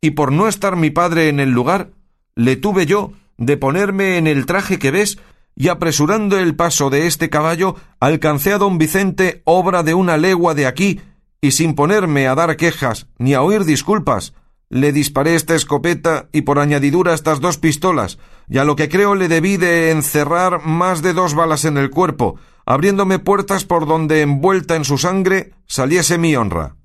Y 0.00 0.10
por 0.10 0.32
no 0.32 0.48
estar 0.48 0.76
mi 0.76 0.90
padre 0.90 1.28
en 1.28 1.40
el 1.40 1.50
lugar, 1.50 1.90
le 2.34 2.56
tuve 2.56 2.86
yo 2.86 3.12
de 3.38 3.56
ponerme 3.56 4.18
en 4.18 4.26
el 4.26 4.46
traje 4.46 4.78
que 4.78 4.90
ves 4.90 5.18
y 5.54 5.68
apresurando 5.68 6.38
el 6.38 6.56
paso 6.56 6.90
de 6.90 7.06
este 7.06 7.30
caballo 7.30 7.76
alcancé 8.00 8.52
a 8.52 8.58
don 8.58 8.78
Vicente 8.78 9.42
obra 9.44 9.82
de 9.82 9.94
una 9.94 10.16
legua 10.16 10.54
de 10.54 10.66
aquí, 10.66 11.00
y 11.40 11.52
sin 11.52 11.74
ponerme 11.74 12.28
a 12.28 12.34
dar 12.34 12.56
quejas 12.56 13.08
ni 13.18 13.34
a 13.34 13.42
oír 13.42 13.64
disculpas, 13.64 14.34
le 14.72 14.90
disparé 14.90 15.34
esta 15.34 15.54
escopeta 15.54 16.30
y 16.32 16.42
por 16.42 16.58
añadidura 16.58 17.12
estas 17.12 17.40
dos 17.40 17.58
pistolas, 17.58 18.18
y 18.48 18.56
a 18.56 18.64
lo 18.64 18.74
que 18.74 18.88
creo 18.88 19.14
le 19.14 19.28
debí 19.28 19.58
de 19.58 19.90
encerrar 19.90 20.64
más 20.64 21.02
de 21.02 21.12
dos 21.12 21.34
balas 21.34 21.66
en 21.66 21.76
el 21.76 21.90
cuerpo, 21.90 22.36
abriéndome 22.64 23.18
puertas 23.18 23.64
por 23.64 23.86
donde 23.86 24.22
envuelta 24.22 24.74
en 24.74 24.86
su 24.86 24.96
sangre 24.96 25.52
saliese 25.66 26.16
mi 26.16 26.34
honra. 26.36 26.76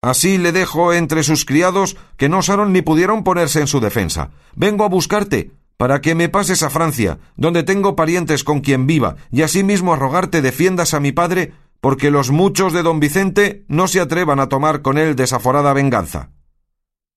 Así 0.00 0.38
le 0.38 0.52
dejo 0.52 0.92
entre 0.92 1.24
sus 1.24 1.44
criados 1.44 1.96
que 2.16 2.28
no 2.28 2.38
osaron 2.38 2.72
ni 2.72 2.80
pudieron 2.80 3.24
ponerse 3.24 3.60
en 3.60 3.66
su 3.66 3.80
defensa. 3.80 4.30
Vengo 4.54 4.84
a 4.84 4.88
buscarte, 4.88 5.50
para 5.78 6.00
que 6.00 6.14
me 6.14 6.28
pases 6.28 6.62
a 6.62 6.70
Francia, 6.70 7.18
donde 7.36 7.64
tengo 7.64 7.96
parientes 7.96 8.44
con 8.44 8.60
quien 8.60 8.86
viva, 8.86 9.16
y 9.32 9.42
asimismo 9.42 9.94
a 9.94 9.96
rogarte 9.96 10.42
defiendas 10.42 10.94
a 10.94 11.00
mi 11.00 11.10
padre, 11.10 11.54
porque 11.80 12.12
los 12.12 12.30
muchos 12.30 12.72
de 12.72 12.84
don 12.84 13.00
Vicente 13.00 13.64
no 13.66 13.88
se 13.88 13.98
atrevan 13.98 14.38
a 14.38 14.48
tomar 14.48 14.80
con 14.80 14.96
él 14.96 15.16
desaforada 15.16 15.72
venganza. 15.72 16.30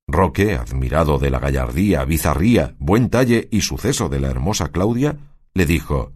Roque, 0.07 0.55
admirado 0.55 1.17
de 1.17 1.29
la 1.29 1.39
gallardía, 1.39 2.03
bizarría, 2.03 2.75
buen 2.77 3.09
talle 3.09 3.47
y 3.51 3.61
suceso 3.61 4.09
de 4.09 4.19
la 4.19 4.29
hermosa 4.29 4.69
Claudia, 4.69 5.17
le 5.53 5.65
dijo 5.65 6.11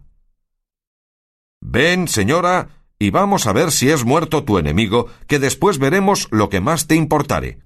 Ven, 1.60 2.06
señora, 2.06 2.68
y 2.98 3.10
vamos 3.10 3.46
a 3.46 3.52
ver 3.52 3.72
si 3.72 3.90
es 3.90 4.04
muerto 4.04 4.44
tu 4.44 4.58
enemigo, 4.58 5.06
que 5.26 5.38
después 5.38 5.78
veremos 5.78 6.28
lo 6.30 6.48
que 6.48 6.60
más 6.60 6.86
te 6.86 6.96
importare. 6.96 7.58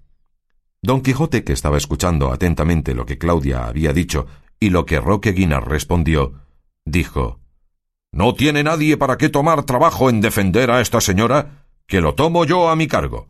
Don 0.81 1.01
Quijote, 1.01 1.45
que 1.45 1.53
estaba 1.53 1.77
escuchando 1.77 2.33
atentamente 2.33 2.95
lo 2.95 3.07
que 3.07 3.19
Claudia 3.19 3.67
había 3.67 3.93
dicho 3.93 4.27
y 4.61 4.71
lo 4.71 4.87
que 4.87 5.01
Roque 5.01 5.33
Guinar 5.33 5.69
respondió, 5.69 6.35
dijo 6.85 7.41
No 8.13 8.35
tiene 8.35 8.63
nadie 8.63 8.97
para 8.97 9.17
qué 9.17 9.29
tomar 9.29 9.65
trabajo 9.65 10.11
en 10.11 10.21
defender 10.21 10.71
a 10.71 10.81
esta 10.81 11.01
señora, 11.01 11.67
que 11.87 12.01
lo 12.01 12.15
tomo 12.15 12.45
yo 12.45 12.69
a 12.69 12.77
mi 12.77 12.89
cargo. 12.89 13.29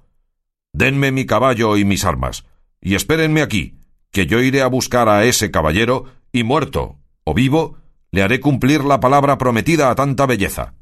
Denme 0.73 1.13
mi 1.13 1.27
caballo 1.27 1.77
y 1.77 1.85
mis 1.85 2.05
armas, 2.05 2.47
y 2.83 2.97
espérenme 2.97 3.41
aquí, 3.41 3.79
que 4.11 4.27
yo 4.27 4.41
iré 4.41 4.61
a 4.61 4.67
buscar 4.67 5.09
a 5.09 5.25
ese 5.25 5.51
caballero, 5.51 6.05
y 6.33 6.43
muerto 6.43 6.99
o 7.25 7.35
vivo, 7.35 7.77
le 8.11 8.23
haré 8.23 8.41
cumplir 8.41 8.85
la 8.85 9.01
palabra 9.01 9.39
prometida 9.39 9.91
a 9.91 9.95
tanta 9.95 10.27
belleza. 10.27 10.75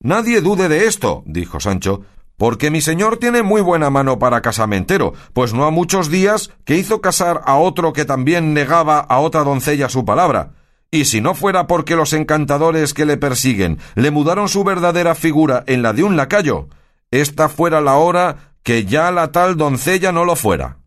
Nadie 0.00 0.40
dude 0.40 0.68
de 0.68 0.86
esto, 0.86 1.22
dijo 1.26 1.60
Sancho, 1.60 2.02
porque 2.36 2.70
mi 2.70 2.80
señor 2.80 3.18
tiene 3.18 3.42
muy 3.42 3.60
buena 3.60 3.90
mano 3.90 4.18
para 4.18 4.40
casamentero, 4.40 5.12
pues 5.34 5.52
no 5.52 5.66
ha 5.66 5.70
muchos 5.70 6.10
días 6.10 6.50
que 6.64 6.76
hizo 6.76 7.00
casar 7.00 7.42
a 7.44 7.56
otro 7.56 7.92
que 7.92 8.06
también 8.06 8.54
negaba 8.54 8.98
a 8.98 9.20
otra 9.20 9.44
doncella 9.44 9.88
su 9.88 10.04
palabra. 10.04 10.54
Y 10.90 11.04
si 11.04 11.20
no 11.20 11.34
fuera 11.34 11.66
porque 11.66 11.96
los 11.96 12.12
encantadores 12.14 12.94
que 12.94 13.04
le 13.04 13.16
persiguen 13.16 13.78
le 13.94 14.10
mudaron 14.10 14.48
su 14.48 14.64
verdadera 14.64 15.14
figura 15.14 15.62
en 15.66 15.82
la 15.82 15.92
de 15.92 16.02
un 16.02 16.16
lacayo, 16.16 16.68
esta 17.10 17.48
fuera 17.48 17.80
la 17.80 17.96
hora 17.96 18.54
que 18.62 18.84
ya 18.84 19.10
la 19.10 19.32
tal 19.32 19.56
doncella 19.56 20.10
no 20.10 20.24
lo 20.24 20.34
fuera. 20.34 20.79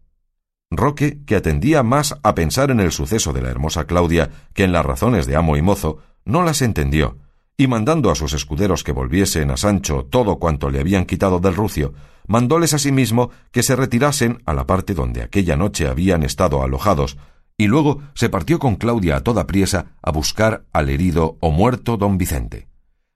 Roque, 0.78 1.20
que 1.26 1.36
atendía 1.36 1.84
más 1.84 2.16
a 2.24 2.36
pensar 2.36 2.72
en 2.72 2.80
el 2.80 2.92
suceso 2.92 3.34
de 3.34 3.42
la 3.42 3.50
hermosa 3.50 3.86
Claudia 3.86 4.30
que 4.54 4.64
en 4.64 4.72
las 4.72 4.86
razones 4.86 5.28
de 5.28 5.36
amo 5.36 5.58
y 5.58 5.62
mozo, 5.62 6.00
no 6.26 6.44
las 6.44 6.62
entendió, 6.62 7.18
y 7.58 7.68
mandando 7.68 8.10
a 8.12 8.16
sus 8.16 8.34
escuderos 8.34 8.84
que 8.84 8.92
volviesen 8.92 9.52
a 9.52 9.58
Sancho 9.58 10.06
todo 10.10 10.40
cuanto 10.40 10.70
le 10.70 10.80
habían 10.80 11.06
quitado 11.06 11.40
del 11.40 11.56
rucio, 11.56 11.94
mandóles 12.28 12.74
asimismo 12.74 13.32
que 13.52 13.64
se 13.64 13.76
retirasen 13.76 14.42
a 14.46 14.54
la 14.54 14.66
parte 14.66 14.94
donde 14.94 15.22
aquella 15.22 15.56
noche 15.56 15.88
habían 15.88 16.24
estado 16.24 16.64
alojados, 16.64 17.18
y 17.58 17.68
luego 17.68 18.02
se 18.16 18.30
partió 18.30 18.60
con 18.60 18.76
Claudia 18.76 19.18
a 19.18 19.22
toda 19.22 19.46
priesa 19.46 19.98
a 20.02 20.12
buscar 20.12 20.66
al 20.74 20.90
herido 20.90 21.38
o 21.40 21.52
muerto 21.52 21.98
don 21.98 22.18
Vicente. 22.18 22.68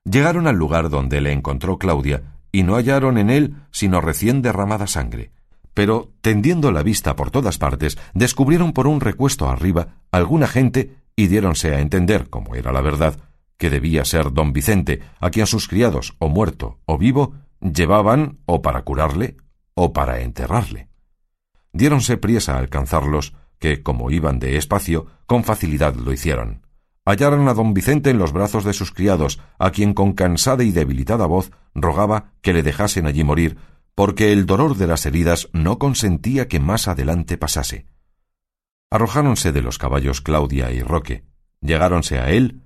Llegaron 0.04 0.48
al 0.48 0.56
lugar 0.56 0.90
donde 0.90 1.22
le 1.22 1.32
encontró 1.32 1.78
Claudia, 1.78 2.40
y 2.52 2.64
no 2.64 2.76
hallaron 2.76 3.18
en 3.18 3.30
él 3.30 3.56
sino 3.72 4.00
recién 4.02 4.42
derramada 4.42 4.88
sangre, 4.88 5.32
pero, 5.78 6.12
tendiendo 6.22 6.72
la 6.72 6.82
vista 6.82 7.16
por 7.16 7.30
todas 7.30 7.60
partes, 7.60 8.00
descubrieron 8.16 8.74
por 8.74 8.88
un 8.88 9.00
recuesto 9.00 9.48
arriba 9.48 10.00
alguna 10.12 10.48
gente 10.48 10.96
y 11.16 11.28
diéronse 11.28 11.76
a 11.76 11.82
entender, 11.82 12.32
como 12.32 12.56
era 12.56 12.72
la 12.72 12.82
verdad, 12.82 13.20
que 13.58 13.70
debía 13.70 14.04
ser 14.04 14.34
don 14.34 14.54
Vicente, 14.54 15.02
a 15.20 15.30
quien 15.30 15.46
sus 15.46 15.68
criados, 15.68 16.16
o 16.18 16.30
muerto 16.30 16.80
o 16.86 16.98
vivo, 16.98 17.36
llevaban 17.62 18.40
o 18.48 18.64
para 18.64 18.82
curarle 18.82 19.38
o 19.76 19.94
para 19.94 20.22
enterrarle. 20.22 20.88
Diéronse 21.74 22.18
priesa 22.18 22.56
a 22.56 22.58
alcanzarlos, 22.58 23.36
que, 23.60 23.84
como 23.84 24.10
iban 24.10 24.40
de 24.40 24.58
espacio, 24.58 25.06
con 25.28 25.44
facilidad 25.44 25.94
lo 25.94 26.12
hicieron. 26.12 26.66
Hallaron 27.06 27.48
a 27.50 27.54
don 27.54 27.76
Vicente 27.76 28.10
en 28.10 28.18
los 28.18 28.34
brazos 28.34 28.64
de 28.64 28.74
sus 28.74 28.92
criados, 28.92 29.40
a 29.60 29.70
quien 29.70 29.94
con 29.94 30.14
cansada 30.14 30.64
y 30.64 30.72
debilitada 30.72 31.28
voz 31.28 31.52
rogaba 31.76 32.32
que 32.42 32.54
le 32.54 32.64
dejasen 32.64 33.06
allí 33.06 33.24
morir, 33.24 33.60
porque 33.98 34.32
el 34.32 34.46
dolor 34.46 34.78
de 34.78 34.86
las 34.86 35.08
heridas 35.08 35.50
no 35.54 35.80
consentía 35.80 36.48
que 36.48 36.60
más 36.60 36.88
adelante 36.88 37.36
pasase. 37.36 37.88
Arrojáronse 38.92 39.52
de 39.52 39.64
los 39.64 39.80
caballos 39.80 40.22
Claudia 40.22 40.72
y 40.72 40.84
Roque, 40.84 41.24
llegáronse 41.62 42.20
a 42.20 42.30
él, 42.30 42.62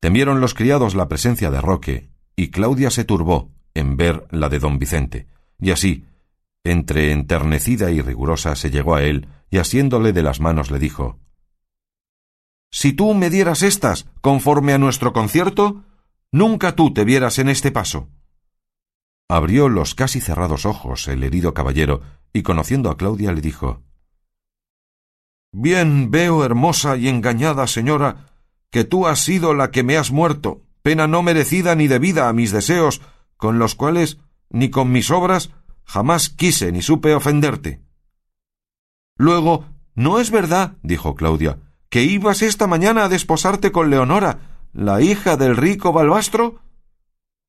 Temieron 0.00 0.40
los 0.40 0.54
criados 0.54 0.96
la 0.96 1.06
presencia 1.06 1.52
de 1.52 1.60
Roque, 1.60 2.10
y 2.34 2.50
Claudia 2.50 2.90
se 2.90 3.04
turbó 3.04 3.52
en 3.74 3.96
ver 3.96 4.26
la 4.32 4.48
de 4.48 4.58
don 4.58 4.80
Vicente, 4.80 5.28
y 5.60 5.70
así, 5.70 6.04
entre 6.64 7.12
enternecida 7.12 7.92
y 7.92 8.00
rigurosa, 8.00 8.56
se 8.56 8.72
llegó 8.72 8.96
a 8.96 9.04
él, 9.04 9.28
y 9.50 9.58
asiéndole 9.58 10.12
de 10.12 10.24
las 10.24 10.40
manos 10.40 10.72
le 10.72 10.80
dijo 10.80 11.20
Si 12.72 12.92
tú 12.92 13.14
me 13.14 13.30
dieras 13.30 13.62
estas, 13.62 14.06
conforme 14.20 14.72
a 14.72 14.78
nuestro 14.78 15.12
concierto, 15.12 15.84
nunca 16.32 16.74
tú 16.74 16.92
te 16.92 17.04
vieras 17.04 17.38
en 17.38 17.48
este 17.48 17.70
paso. 17.70 18.08
Abrió 19.32 19.70
los 19.70 19.94
casi 19.94 20.20
cerrados 20.20 20.66
ojos 20.66 21.08
el 21.08 21.24
herido 21.24 21.54
caballero, 21.54 22.02
y 22.34 22.42
conociendo 22.42 22.90
a 22.90 22.98
Claudia 22.98 23.32
le 23.32 23.40
dijo 23.40 23.80
Bien 25.50 26.10
veo, 26.10 26.44
hermosa 26.44 26.98
y 26.98 27.08
engañada 27.08 27.66
señora, 27.66 28.26
que 28.68 28.84
tú 28.84 29.06
has 29.06 29.20
sido 29.20 29.54
la 29.54 29.70
que 29.70 29.84
me 29.84 29.96
has 29.96 30.10
muerto, 30.10 30.60
pena 30.82 31.06
no 31.06 31.22
merecida 31.22 31.74
ni 31.74 31.88
debida 31.88 32.28
a 32.28 32.34
mis 32.34 32.52
deseos, 32.52 33.00
con 33.38 33.58
los 33.58 33.74
cuales, 33.74 34.18
ni 34.50 34.68
con 34.68 34.92
mis 34.92 35.10
obras, 35.10 35.48
jamás 35.86 36.28
quise 36.28 36.70
ni 36.70 36.82
supe 36.82 37.14
ofenderte. 37.14 37.80
Luego, 39.16 39.64
¿no 39.94 40.20
es 40.20 40.30
verdad, 40.30 40.76
dijo 40.82 41.14
Claudia, 41.14 41.56
que 41.88 42.02
ibas 42.02 42.42
esta 42.42 42.66
mañana 42.66 43.04
a 43.04 43.08
desposarte 43.08 43.72
con 43.72 43.88
Leonora, 43.88 44.60
la 44.74 45.00
hija 45.00 45.38
del 45.38 45.56
rico 45.56 45.90
Balbastro? 45.90 46.60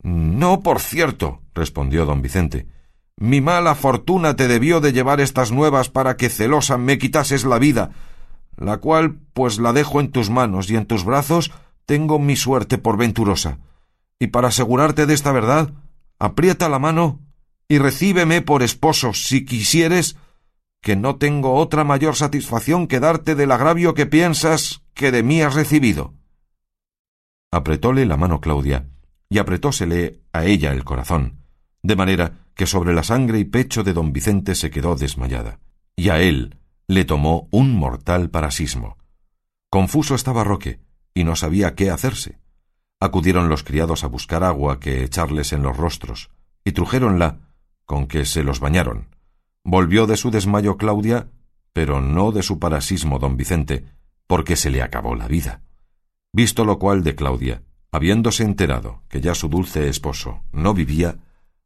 No, 0.04 0.60
por 0.60 0.80
cierto, 0.82 1.42
respondió 1.56 2.06
don 2.06 2.22
Vicente. 2.22 2.68
Mi 3.16 3.42
mala 3.42 3.74
fortuna 3.74 4.36
te 4.36 4.48
debió 4.48 4.82
de 4.82 4.92
llevar 4.92 5.22
estas 5.22 5.52
nuevas 5.52 5.90
para 5.90 6.18
que 6.18 6.30
celosa 6.30 6.78
me 6.78 6.98
quitases 6.98 7.46
la 7.46 7.58
vida, 7.58 7.92
la 8.58 8.78
cual 8.78 9.20
pues 9.34 9.60
la 9.60 9.72
dejo 9.72 10.02
en 10.02 10.12
tus 10.12 10.30
manos 10.30 10.70
y 10.70 10.76
en 10.76 10.86
tus 10.86 11.06
brazos 11.06 11.52
tengo 11.86 12.20
mi 12.20 12.36
suerte 12.36 12.78
por 12.78 12.98
venturosa. 12.98 13.60
Y 14.20 14.28
para 14.28 14.50
asegurarte 14.50 15.06
de 15.06 15.14
esta 15.14 15.32
verdad, 15.32 15.74
aprieta 16.20 16.70
la 16.70 16.80
mano 16.80 17.20
y 17.68 17.78
recíbeme 17.78 18.42
por 18.42 18.62
esposo, 18.62 19.14
si 19.14 19.46
quisieres, 19.46 20.18
que 20.82 20.96
no 20.96 21.16
tengo 21.16 21.54
otra 21.54 21.84
mayor 21.86 22.16
satisfacción 22.16 22.88
que 22.88 23.00
darte 23.00 23.36
del 23.36 23.52
agravio 23.52 23.94
que 23.94 24.06
piensas 24.06 24.84
que 24.94 25.12
de 25.12 25.24
mí 25.24 25.42
has 25.42 25.56
recibido. 25.56 26.14
Apretóle 27.52 28.06
la 28.06 28.18
mano 28.18 28.42
Claudia, 28.42 28.88
y 29.34 29.40
apretósele 29.40 30.20
a 30.32 30.46
ella 30.46 30.74
el 30.74 30.84
corazón, 30.84 31.40
de 31.82 31.96
manera 31.96 32.46
que 32.54 32.68
sobre 32.68 32.94
la 32.94 33.02
sangre 33.02 33.40
y 33.40 33.46
pecho 33.46 33.84
de 33.84 33.92
don 33.92 34.14
Vicente 34.14 34.54
se 34.54 34.70
quedó 34.70 34.96
desmayada, 34.96 35.60
y 35.96 36.10
a 36.10 36.22
él, 36.22 36.60
le 36.88 37.04
tomó 37.04 37.48
un 37.50 37.76
mortal 37.76 38.30
parasismo. 38.30 38.96
Confuso 39.72 40.14
estaba 40.14 40.44
Roque, 40.44 40.82
y 41.16 41.24
no 41.24 41.36
sabía 41.36 41.74
qué 41.74 41.90
hacerse. 41.90 42.38
Acudieron 43.00 43.50
los 43.50 43.64
criados 43.64 44.04
a 44.04 44.08
buscar 44.08 44.44
agua 44.44 44.80
que 44.80 45.04
echarles 45.04 45.52
en 45.52 45.64
los 45.64 45.76
rostros, 45.78 46.30
y 46.64 46.74
trujéronla, 46.74 47.40
con 47.86 48.06
que 48.06 48.26
se 48.26 48.44
los 48.44 48.60
bañaron. 48.60 49.08
Volvió 49.64 50.06
de 50.06 50.16
su 50.16 50.30
desmayo 50.30 50.78
Claudia, 50.78 51.32
pero 51.74 52.02
no 52.02 52.32
de 52.32 52.44
su 52.44 52.60
parasismo 52.60 53.18
don 53.18 53.36
Vicente, 53.36 53.84
porque 54.28 54.56
se 54.56 54.70
le 54.70 54.84
acabó 54.84 55.16
la 55.16 55.28
vida. 55.28 55.64
Visto 56.32 56.66
lo 56.66 56.78
cual 56.78 57.04
de 57.04 57.16
Claudia, 57.16 57.64
habiéndose 57.94 58.44
enterado 58.44 59.04
que 59.08 59.22
ya 59.22 59.36
su 59.36 59.48
dulce 59.48 59.88
esposo 59.88 60.42
no 60.52 60.74
vivía, 60.74 61.20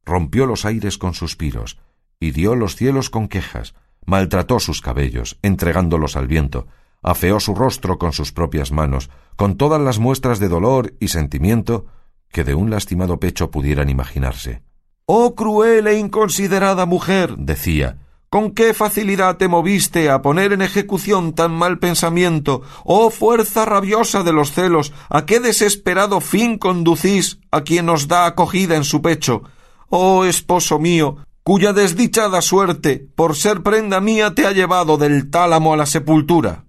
rompió 0.06 0.46
los 0.46 0.66
aires 0.66 0.98
con 0.98 1.14
suspiros, 1.14 1.80
dio 2.20 2.56
los 2.56 2.76
cielos 2.76 3.10
con 3.10 3.30
quejas, 3.30 3.76
maltrató 4.06 4.60
sus 4.60 4.82
cabellos, 4.82 5.40
entregándolos 5.42 6.18
al 6.18 6.28
viento, 6.28 6.68
afeó 7.02 7.40
su 7.40 7.56
rostro 7.56 7.98
con 7.98 8.12
sus 8.12 8.34
propias 8.34 8.74
manos, 8.74 9.10
con 9.38 9.56
todas 9.56 9.82
las 9.82 10.00
muestras 10.00 10.40
de 10.40 10.50
dolor 10.50 10.94
y 11.00 11.08
sentimiento 11.08 11.86
que 12.30 12.44
de 12.44 12.56
un 12.56 12.70
lastimado 12.70 13.22
pecho 13.22 13.50
pudieran 13.50 13.90
imaginarse. 13.90 14.62
Oh 15.06 15.34
cruel 15.34 15.88
e 15.88 15.98
inconsiderada 15.98 16.86
mujer, 16.86 17.38
decía, 17.38 18.00
con 18.30 18.52
qué 18.52 18.74
facilidad 18.74 19.38
te 19.38 19.48
moviste 19.48 20.10
a 20.10 20.22
poner 20.22 20.54
en 20.54 20.62
ejecución 20.62 21.34
tan 21.34 21.52
mal 21.52 21.80
pensamiento, 21.80 22.62
oh 22.84 23.10
fuerza 23.10 23.66
rabiosa 23.66 24.24
de 24.24 24.34
los 24.34 24.52
celos, 24.52 24.94
a 25.10 25.26
qué 25.26 25.40
desesperado 25.40 26.20
fin 26.20 26.58
conducís 26.58 27.40
a 27.52 27.62
quien 27.62 27.90
os 27.90 28.08
da 28.08 28.26
acogida 28.26 28.76
en 28.76 28.84
su 28.84 29.02
pecho. 29.02 29.44
Oh 29.90 30.26
esposo 30.26 30.80
mío, 30.80 31.18
cuya 31.44 31.72
desdichada 31.72 32.42
suerte, 32.42 33.08
por 33.16 33.36
ser 33.36 33.64
prenda 33.64 34.02
mía, 34.02 34.36
te 34.36 34.46
ha 34.46 34.52
llevado 34.52 34.98
del 34.98 35.30
tálamo 35.30 35.74
a 35.74 35.78
la 35.78 35.86
sepultura. 35.86 36.66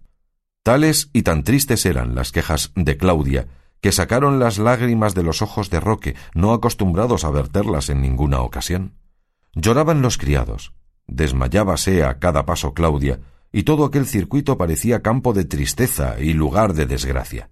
Tales 0.63 1.11
y 1.13 1.23
tan 1.23 1.43
tristes 1.43 1.85
eran 1.87 2.15
las 2.15 2.31
quejas 2.31 2.71
de 2.77 2.97
Claudia, 2.97 3.49
que 3.81 3.91
sacaron 3.91 4.39
las 4.39 4.59
lágrimas 4.59 5.15
de 5.15 5.23
los 5.25 5.43
ojos 5.43 5.71
de 5.71 5.81
Roque, 5.81 6.15
no 6.35 6.53
acostumbrados 6.53 7.25
a 7.25 7.31
verterlas 7.31 7.91
en 7.91 8.03
ninguna 8.03 8.41
ocasión. 8.41 8.95
Lloraban 9.55 10.03
los 10.03 10.19
criados, 10.19 10.73
desmayábase 11.09 12.05
a 12.05 12.19
cada 12.19 12.47
paso 12.47 12.75
Claudia, 12.75 13.19
y 13.51 13.65
todo 13.65 13.85
aquel 13.85 14.07
circuito 14.07 14.57
parecía 14.57 15.03
campo 15.03 15.33
de 15.33 15.45
tristeza 15.45 16.21
y 16.21 16.35
lugar 16.35 16.75
de 16.75 16.87
desgracia. 16.87 17.51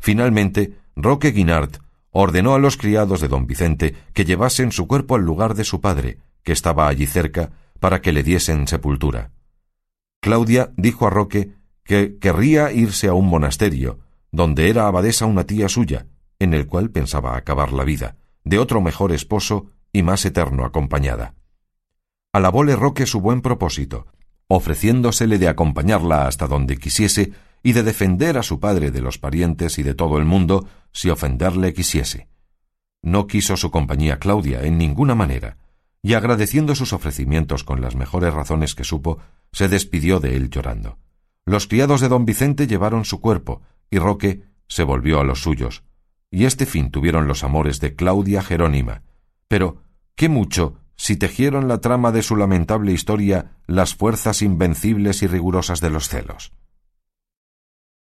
Finalmente, 0.00 0.78
Roque 0.96 1.30
Guinart 1.30 1.76
ordenó 2.10 2.54
a 2.54 2.58
los 2.58 2.76
criados 2.76 3.20
de 3.20 3.28
don 3.28 3.46
Vicente 3.46 3.94
que 4.12 4.24
llevasen 4.24 4.72
su 4.72 4.86
cuerpo 4.86 5.16
al 5.16 5.22
lugar 5.22 5.54
de 5.54 5.64
su 5.64 5.80
padre, 5.80 6.18
que 6.42 6.52
estaba 6.52 6.88
allí 6.88 7.06
cerca, 7.06 7.52
para 7.80 8.00
que 8.00 8.12
le 8.12 8.22
diesen 8.22 8.66
sepultura. 8.66 9.32
Claudia 10.20 10.72
dijo 10.76 11.06
a 11.06 11.10
Roque 11.10 11.52
que 11.84 12.18
querría 12.18 12.72
irse 12.72 13.08
a 13.08 13.14
un 13.14 13.28
monasterio, 13.28 13.98
donde 14.32 14.70
era 14.70 14.86
abadesa 14.86 15.26
una 15.26 15.44
tía 15.44 15.68
suya, 15.68 16.06
en 16.38 16.54
el 16.54 16.66
cual 16.66 16.90
pensaba 16.90 17.36
acabar 17.36 17.72
la 17.72 17.84
vida, 17.84 18.16
de 18.42 18.58
otro 18.58 18.80
mejor 18.80 19.12
esposo 19.12 19.66
y 19.92 20.02
más 20.02 20.24
eterno 20.24 20.64
acompañada. 20.64 21.34
Alabóle 22.34 22.74
Roque 22.74 23.06
su 23.06 23.20
buen 23.20 23.42
propósito, 23.42 24.08
ofreciéndosele 24.48 25.38
de 25.38 25.46
acompañarla 25.46 26.26
hasta 26.26 26.48
donde 26.48 26.78
quisiese 26.78 27.30
y 27.62 27.74
de 27.74 27.84
defender 27.84 28.38
a 28.38 28.42
su 28.42 28.58
padre 28.58 28.90
de 28.90 29.00
los 29.00 29.18
parientes 29.18 29.78
y 29.78 29.84
de 29.84 29.94
todo 29.94 30.18
el 30.18 30.24
mundo 30.24 30.66
si 30.90 31.10
ofenderle 31.10 31.72
quisiese. 31.72 32.26
No 33.02 33.28
quiso 33.28 33.56
su 33.56 33.70
compañía 33.70 34.18
Claudia 34.18 34.64
en 34.64 34.78
ninguna 34.78 35.14
manera, 35.14 35.58
y 36.02 36.14
agradeciendo 36.14 36.74
sus 36.74 36.92
ofrecimientos 36.92 37.62
con 37.62 37.80
las 37.80 37.94
mejores 37.94 38.34
razones 38.34 38.74
que 38.74 38.82
supo, 38.82 39.20
se 39.52 39.68
despidió 39.68 40.18
de 40.18 40.34
él 40.34 40.50
llorando. 40.50 40.98
Los 41.46 41.68
criados 41.68 42.00
de 42.00 42.08
don 42.08 42.24
Vicente 42.24 42.66
llevaron 42.66 43.04
su 43.04 43.20
cuerpo, 43.20 43.62
y 43.92 43.98
Roque 43.98 44.42
se 44.66 44.82
volvió 44.82 45.20
a 45.20 45.24
los 45.24 45.40
suyos, 45.40 45.84
y 46.32 46.46
este 46.46 46.66
fin 46.66 46.90
tuvieron 46.90 47.28
los 47.28 47.44
amores 47.44 47.78
de 47.78 47.94
Claudia 47.94 48.42
Jerónima. 48.42 49.04
Pero, 49.46 49.84
qué 50.16 50.28
mucho 50.28 50.80
si 50.96 51.16
tejieron 51.16 51.68
la 51.68 51.78
trama 51.78 52.12
de 52.12 52.22
su 52.22 52.36
lamentable 52.36 52.92
historia 52.92 53.52
las 53.66 53.94
fuerzas 53.94 54.42
invencibles 54.42 55.22
y 55.22 55.26
rigurosas 55.26 55.80
de 55.80 55.90
los 55.90 56.08
celos. 56.08 56.52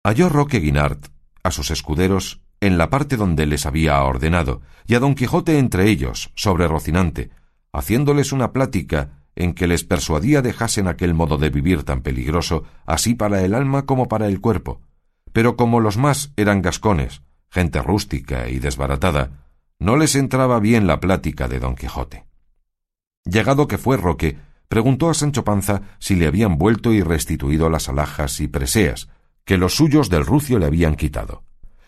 Halló 0.04 0.28
Roque 0.28 0.60
Guinart 0.60 1.06
a 1.42 1.50
sus 1.50 1.70
escuderos 1.70 2.40
en 2.60 2.78
la 2.78 2.88
parte 2.88 3.16
donde 3.16 3.46
les 3.46 3.66
había 3.66 4.02
ordenado, 4.02 4.62
y 4.86 4.94
a 4.94 5.00
don 5.00 5.14
Quijote 5.14 5.58
entre 5.58 5.88
ellos, 5.90 6.30
sobre 6.34 6.66
Rocinante, 6.66 7.30
haciéndoles 7.72 8.32
una 8.32 8.52
plática 8.52 9.24
en 9.36 9.52
que 9.52 9.66
les 9.66 9.84
persuadía 9.84 10.40
dejasen 10.40 10.86
aquel 10.88 11.12
modo 11.12 11.36
de 11.36 11.50
vivir 11.50 11.82
tan 11.82 12.00
peligroso, 12.02 12.64
así 12.86 13.14
para 13.14 13.42
el 13.42 13.54
alma 13.54 13.84
como 13.84 14.08
para 14.08 14.28
el 14.28 14.40
cuerpo. 14.40 14.80
Pero 15.32 15.56
como 15.56 15.80
los 15.80 15.98
más 15.98 16.32
eran 16.36 16.62
gascones, 16.62 17.22
gente 17.50 17.82
rústica 17.82 18.48
y 18.48 18.58
desbaratada, 18.60 19.50
no 19.78 19.96
les 19.96 20.14
entraba 20.14 20.60
bien 20.60 20.86
la 20.86 21.00
plática 21.00 21.48
de 21.48 21.60
don 21.60 21.74
Quijote. 21.74 22.24
Llegado 23.24 23.68
que 23.68 23.78
fue 23.78 23.96
Roque, 23.96 24.38
preguntó 24.68 25.08
a 25.08 25.14
Sancho 25.14 25.44
Panza 25.44 25.82
si 25.98 26.14
le 26.14 26.26
habían 26.26 26.58
vuelto 26.58 26.92
y 26.92 27.02
restituido 27.02 27.70
las 27.70 27.88
alhajas 27.88 28.40
y 28.40 28.48
preseas, 28.48 29.08
que 29.44 29.58
los 29.58 29.74
suyos 29.74 30.10
del 30.10 30.26
rucio 30.26 30.58
le 30.58 30.66
habían 30.66 30.96
quitado. 30.96 31.44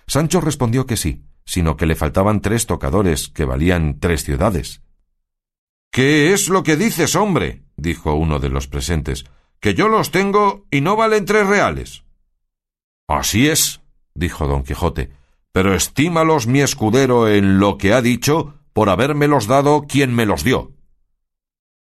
Sancho 0.06 0.40
respondió 0.40 0.86
que 0.86 0.96
sí, 0.96 1.24
sino 1.44 1.76
que 1.76 1.86
le 1.86 1.94
faltaban 1.94 2.40
tres 2.40 2.66
tocadores 2.66 3.28
que 3.28 3.44
valían 3.44 3.98
tres 4.00 4.24
ciudades. 4.24 4.82
¿Qué 5.90 6.32
es 6.32 6.48
lo 6.48 6.62
que 6.62 6.76
dices, 6.76 7.16
hombre? 7.16 7.62
dijo 7.76 8.14
uno 8.14 8.38
de 8.38 8.48
los 8.48 8.68
presentes, 8.68 9.24
que 9.60 9.74
yo 9.74 9.88
los 9.88 10.10
tengo 10.10 10.66
y 10.70 10.80
no 10.80 10.96
valen 10.96 11.24
tres 11.24 11.46
reales. 11.46 12.04
Así 13.08 13.48
es, 13.48 13.80
dijo 14.14 14.46
don 14.46 14.62
Quijote, 14.62 15.10
pero 15.52 15.74
estímalos 15.74 16.46
mi 16.46 16.60
escudero 16.60 17.28
en 17.28 17.58
lo 17.58 17.78
que 17.78 17.92
ha 17.92 18.02
dicho 18.02 18.54
por 18.72 18.90
habérmelos 18.90 19.46
dado 19.46 19.86
quien 19.88 20.14
me 20.14 20.26
los 20.26 20.44
dio. 20.44 20.75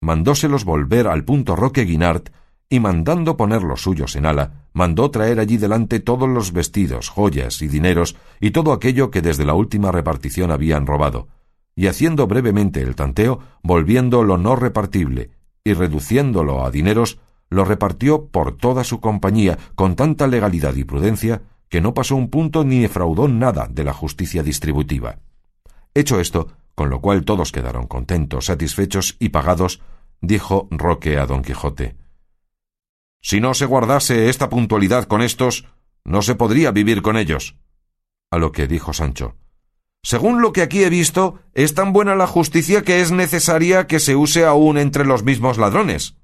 Mandóselos 0.05 0.67
volver 0.67 1.09
al 1.09 1.25
punto 1.25 1.57
Roque 1.57 1.87
Guinart 1.87 2.29
y 2.69 2.79
mandando 2.79 3.39
poner 3.39 3.63
los 3.63 3.81
suyos 3.81 4.17
en 4.17 4.27
ala, 4.27 4.67
mandó 4.75 5.11
traer 5.11 5.41
allí 5.41 5.57
delante 5.57 5.99
todos 5.99 6.29
los 6.29 6.53
vestidos, 6.53 7.09
joyas 7.09 7.63
y 7.63 7.69
dineros 7.69 8.15
y 8.39 8.51
todo 8.51 8.75
aquello 8.75 9.11
que 9.11 9.23
desde 9.23 9.47
la 9.47 9.55
última 9.55 9.93
repartición 9.93 10.51
habían 10.51 10.87
robado, 10.87 11.29
y 11.75 11.87
haciendo 11.87 12.27
brevemente 12.27 12.83
el 12.83 12.97
tanteo, 12.97 13.41
volviendo 13.63 14.25
lo 14.25 14.37
no 14.37 14.57
repartible 14.57 15.31
y 15.65 15.73
reduciéndolo 15.73 16.67
a 16.67 16.71
dineros, 16.71 17.19
lo 17.49 17.65
repartió 17.65 18.27
por 18.27 18.59
toda 18.59 18.85
su 18.85 19.01
compañía 19.01 19.57
con 19.75 19.97
tanta 19.97 20.27
legalidad 20.27 20.75
y 20.75 20.85
prudencia 20.85 21.41
que 21.71 21.81
no 21.81 21.95
pasó 21.95 22.15
un 22.15 22.29
punto 22.29 22.63
ni 22.63 22.81
defraudó 22.81 23.27
nada 23.27 23.69
de 23.71 23.85
la 23.85 23.95
justicia 23.95 24.43
distributiva. 24.43 25.21
Hecho 25.95 26.21
esto, 26.21 26.49
con 26.75 26.91
lo 26.91 27.01
cual 27.01 27.25
todos 27.25 27.53
quedaron 27.53 27.87
contentos, 27.87 28.47
satisfechos 28.47 29.17
y 29.19 29.31
pagados, 29.31 29.81
dijo 30.27 30.69
Roque 30.71 31.19
a 31.19 31.27
don 31.27 31.43
Quijote 31.43 31.97
Si 33.21 33.41
no 33.41 33.55
se 33.55 33.67
guardase 33.67 34.29
esta 34.29 34.49
puntualidad 34.49 35.05
con 35.05 35.23
éstos, 35.23 35.67
no 36.05 36.23
se 36.23 36.35
podría 36.35 36.71
vivir 36.71 37.03
con 37.03 37.17
ellos. 37.17 37.57
A 38.31 38.39
lo 38.39 38.53
que 38.53 38.67
dijo 38.67 38.93
Sancho 38.93 39.37
según 40.05 40.43
lo 40.43 40.53
que 40.53 40.61
aquí 40.61 40.85
he 40.85 40.91
visto, 40.91 41.39
es 41.55 41.73
tan 41.73 41.95
buena 41.95 42.15
la 42.15 42.27
justicia 42.27 42.83
que 42.83 43.01
es 43.01 43.11
necesaria 43.11 43.87
que 43.87 43.99
se 43.99 44.15
use 44.15 44.45
aún 44.45 44.77
entre 44.77 45.07
los 45.07 45.25
mismos 45.25 45.57
ladrones. 45.57 46.19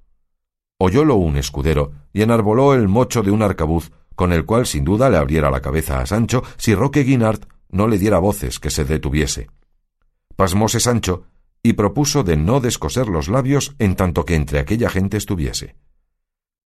Oyólo 0.78 1.14
un 1.14 1.38
escudero 1.38 1.92
y 2.12 2.20
enarboló 2.20 2.74
el 2.74 2.88
mocho 2.88 3.22
de 3.22 3.30
un 3.30 3.40
arcabuz, 3.40 3.90
con 4.14 4.34
el 4.34 4.44
cual 4.44 4.66
sin 4.66 4.84
duda 4.84 5.08
le 5.08 5.16
abriera 5.16 5.50
la 5.50 5.62
cabeza 5.62 5.98
a 5.98 6.04
Sancho 6.04 6.42
si 6.58 6.74
Roque 6.74 7.04
Guinart 7.04 7.46
no 7.70 7.88
le 7.88 7.96
diera 7.96 8.18
voces 8.18 8.60
que 8.60 8.68
se 8.68 8.84
detuviese. 8.84 9.48
Pasmóse 10.36 10.78
Sancho 10.78 11.24
y 11.62 11.74
propuso 11.74 12.22
de 12.22 12.36
no 12.36 12.60
descoser 12.60 13.08
los 13.08 13.28
labios 13.28 13.74
en 13.78 13.96
tanto 13.96 14.24
que 14.24 14.34
entre 14.34 14.58
aquella 14.58 14.90
gente 14.90 15.16
estuviese. 15.16 15.76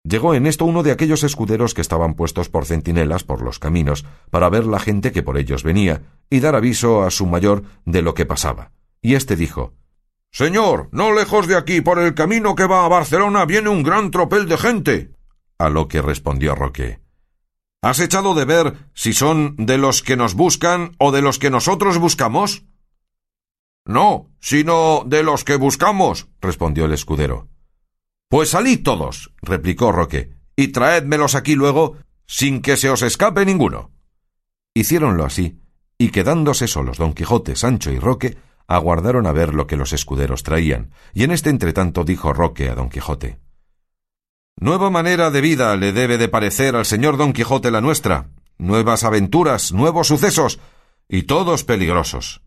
Llegó 0.03 0.35
en 0.35 0.47
esto 0.47 0.67
uno 0.67 0.83
de 0.83 0.93
aquellos 0.93 1.25
escuderos 1.25 1.73
que 1.73 1.81
estaban 1.81 2.15
puestos 2.15 2.51
por 2.51 2.67
centinelas 2.67 3.25
por 3.25 3.41
los 3.41 3.59
caminos, 3.59 4.05
para 4.31 4.51
ver 4.51 4.67
la 4.67 4.79
gente 4.79 5.13
que 5.13 5.23
por 5.23 5.39
ellos 5.39 5.63
venía, 5.63 6.03
y 6.29 6.41
dar 6.41 6.55
aviso 6.55 7.03
a 7.03 7.11
su 7.11 7.25
mayor 7.25 7.63
de 7.87 8.03
lo 8.03 8.13
que 8.13 8.27
pasaba. 8.27 8.73
Y 9.01 9.15
éste 9.15 9.35
dijo 9.35 9.73
Señor, 10.31 10.89
no 10.93 11.15
lejos 11.15 11.47
de 11.47 11.57
aquí, 11.57 11.81
por 11.81 11.99
el 11.99 12.13
camino 12.13 12.55
que 12.55 12.67
va 12.67 12.85
a 12.85 12.89
Barcelona, 12.89 13.47
viene 13.47 13.71
un 13.71 13.83
gran 13.83 14.11
tropel 14.11 14.47
de 14.47 14.59
gente. 14.59 15.11
A 15.59 15.71
lo 15.71 15.89
que 15.89 16.03
respondió 16.03 16.55
Roque 16.55 16.99
¿Has 17.81 18.01
echado 18.01 18.35
de 18.35 18.45
ver 18.45 18.75
si 18.95 19.13
son 19.13 19.55
de 19.57 19.79
los 19.79 20.03
que 20.03 20.17
nos 20.17 20.35
buscan 20.35 20.97
o 20.99 21.13
de 21.13 21.23
los 21.23 21.39
que 21.39 21.51
nosotros 21.51 21.99
buscamos? 21.99 22.65
No, 23.85 24.31
sino 24.41 25.03
de 25.07 25.23
los 25.23 25.45
que 25.45 25.57
buscamos, 25.57 26.29
respondió 26.41 26.87
el 26.87 26.93
escudero. 26.93 27.49
Pues 28.29 28.51
salid 28.51 28.83
todos, 28.83 29.33
replicó 29.43 29.93
Roque, 29.93 30.31
y 30.57 30.69
traédmelos 30.69 31.35
aquí 31.35 31.55
luego, 31.55 31.97
sin 32.27 32.63
que 32.63 32.77
se 32.77 32.91
os 32.91 33.03
escape 33.03 33.45
ninguno. 33.45 33.91
Hiciéronlo 34.75 35.25
así, 35.25 35.61
y 35.99 36.11
quedándose 36.11 36.67
solos 36.67 36.99
don 36.99 37.13
Quijote, 37.13 37.57
Sancho 37.57 37.93
y 37.93 37.99
Roque, 37.99 38.37
aguardaron 38.67 39.27
a 39.27 39.33
ver 39.33 39.55
lo 39.55 39.67
que 39.67 39.77
los 39.77 39.93
escuderos 39.93 40.43
traían, 40.43 40.91
y 41.13 41.25
en 41.25 41.31
este 41.31 41.51
entretanto 41.51 42.05
dijo 42.05 42.33
Roque 42.33 42.71
a 42.71 42.75
don 42.75 42.89
Quijote 42.89 43.39
Nueva 44.57 44.89
manera 44.89 45.31
de 45.31 45.41
vida 45.41 45.77
le 45.77 45.93
debe 45.93 46.17
de 46.17 46.29
parecer 46.29 46.77
al 46.77 46.87
señor 46.87 47.17
Don 47.17 47.33
Quijote 47.33 47.71
la 47.71 47.81
nuestra, 47.81 48.31
nuevas 48.57 49.05
aventuras, 49.05 49.73
nuevos 49.73 50.07
sucesos, 50.09 50.61
y 51.09 51.25
todos 51.25 51.65
peligrosos. 51.65 52.44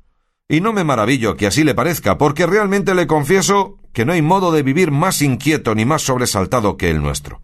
Y 0.50 0.62
no 0.62 0.72
me 0.72 0.86
maravillo 0.86 1.36
que 1.36 1.46
así 1.46 1.66
le 1.66 1.76
parezca, 1.76 2.18
porque 2.18 2.46
realmente 2.46 2.96
le 2.96 3.06
confieso 3.06 3.80
que 3.92 4.06
no 4.06 4.14
hay 4.14 4.22
modo 4.22 4.52
de 4.52 4.64
vivir 4.64 4.92
más 4.92 5.22
inquieto 5.22 5.76
ni 5.76 5.84
más 5.84 6.04
sobresaltado 6.04 6.78
que 6.78 6.90
el 6.90 7.02
nuestro. 7.02 7.42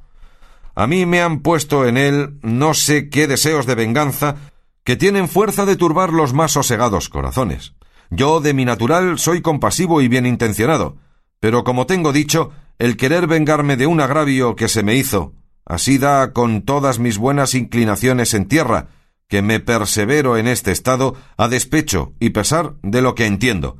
A 0.73 0.87
mí 0.87 1.05
me 1.05 1.21
han 1.21 1.41
puesto 1.41 1.85
en 1.85 1.97
él 1.97 2.39
no 2.41 2.73
sé 2.73 3.09
qué 3.09 3.27
deseos 3.27 3.65
de 3.65 3.75
venganza 3.75 4.37
que 4.85 4.95
tienen 4.95 5.27
fuerza 5.27 5.65
de 5.65 5.75
turbar 5.75 6.11
los 6.11 6.33
más 6.33 6.53
sosegados 6.53 7.09
corazones. 7.09 7.73
Yo, 8.09 8.39
de 8.39 8.53
mi 8.53 8.63
natural, 8.63 9.19
soy 9.19 9.41
compasivo 9.41 10.01
y 10.01 10.07
bien 10.07 10.25
intencionado, 10.25 10.97
pero 11.39 11.63
como 11.63 11.85
tengo 11.85 12.13
dicho, 12.13 12.51
el 12.79 12.95
querer 12.95 13.27
vengarme 13.27 13.75
de 13.75 13.85
un 13.85 13.99
agravio 13.99 14.55
que 14.55 14.69
se 14.69 14.81
me 14.81 14.95
hizo, 14.95 15.33
así 15.65 15.97
da 15.97 16.31
con 16.31 16.61
todas 16.61 16.99
mis 16.99 17.17
buenas 17.17 17.53
inclinaciones 17.53 18.33
en 18.33 18.47
tierra, 18.47 18.87
que 19.34 19.41
me 19.41 19.60
persevero 19.60 20.38
en 20.38 20.46
este 20.46 20.72
estado 20.72 21.15
a 21.38 21.48
despecho 21.48 22.13
y 22.19 22.30
pesar 22.30 22.76
de 22.84 23.02
lo 23.02 23.15
que 23.15 23.26
entiendo. 23.26 23.78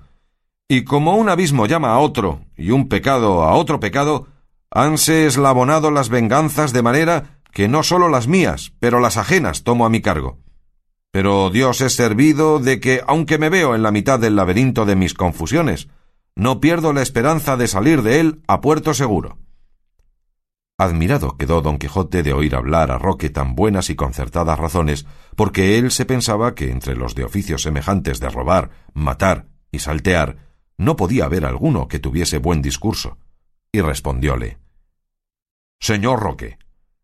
Y 0.68 0.84
como 0.84 1.16
un 1.16 1.30
abismo 1.30 1.68
llama 1.68 1.90
a 1.90 2.00
otro 2.00 2.42
y 2.58 2.72
un 2.72 2.90
pecado 2.90 3.44
a 3.44 3.54
otro 3.54 3.80
pecado, 3.80 4.30
hanse 4.72 5.28
eslabonado 5.28 5.92
las 5.92 6.10
venganzas 6.10 6.74
de 6.74 6.82
manera 6.82 7.40
que 7.52 7.68
no 7.68 7.84
sólo 7.84 8.10
las 8.10 8.28
mías, 8.28 8.74
pero 8.80 9.00
las 9.00 9.18
ajenas 9.18 9.64
tomo 9.64 9.86
a 9.86 9.92
mi 9.92 10.02
cargo. 10.02 10.40
Pero 11.12 11.52
Dios 11.52 11.82
es 11.82 11.96
servido 11.96 12.58
de 12.58 12.80
que, 12.80 13.04
aunque 13.06 13.38
me 13.38 13.50
veo 13.50 13.76
en 13.76 13.84
la 13.84 13.92
mitad 13.92 14.18
del 14.18 14.36
laberinto 14.36 14.86
de 14.86 14.96
mis 14.96 15.14
confusiones, 15.14 15.88
no 16.36 16.62
pierdo 16.62 16.94
la 16.94 17.04
esperanza 17.04 17.58
de 17.58 17.68
salir 17.68 18.02
de 18.02 18.22
él 18.22 18.42
a 18.48 18.60
puerto 18.60 18.96
seguro. 18.96 19.38
Admirado 20.84 21.38
quedó 21.38 21.62
don 21.62 21.78
Quijote 21.78 22.24
de 22.24 22.34
oír 22.34 22.56
hablar 22.56 22.92
a 22.92 22.98
Roque 22.98 23.30
tan 23.30 23.56
buenas 23.56 23.90
y 23.90 23.96
concertadas 23.96 24.60
razones, 24.60 25.06
porque 25.36 25.78
él 25.78 25.92
se 25.92 26.06
pensaba 26.06 26.56
que 26.56 26.72
entre 26.72 26.96
los 26.96 27.16
de 27.16 27.24
oficios 27.24 27.64
semejantes 27.64 28.20
de 28.20 28.30
robar, 28.30 28.70
matar 28.94 29.48
y 29.72 29.80
saltear, 29.80 30.38
no 30.78 30.96
podía 30.96 31.26
haber 31.26 31.46
alguno 31.46 31.88
que 31.88 32.00
tuviese 32.00 32.38
buen 32.38 32.62
discurso, 32.62 33.18
y 33.72 33.82
respondióle 33.82 34.58
Señor 35.80 36.20
Roque, 36.20 36.58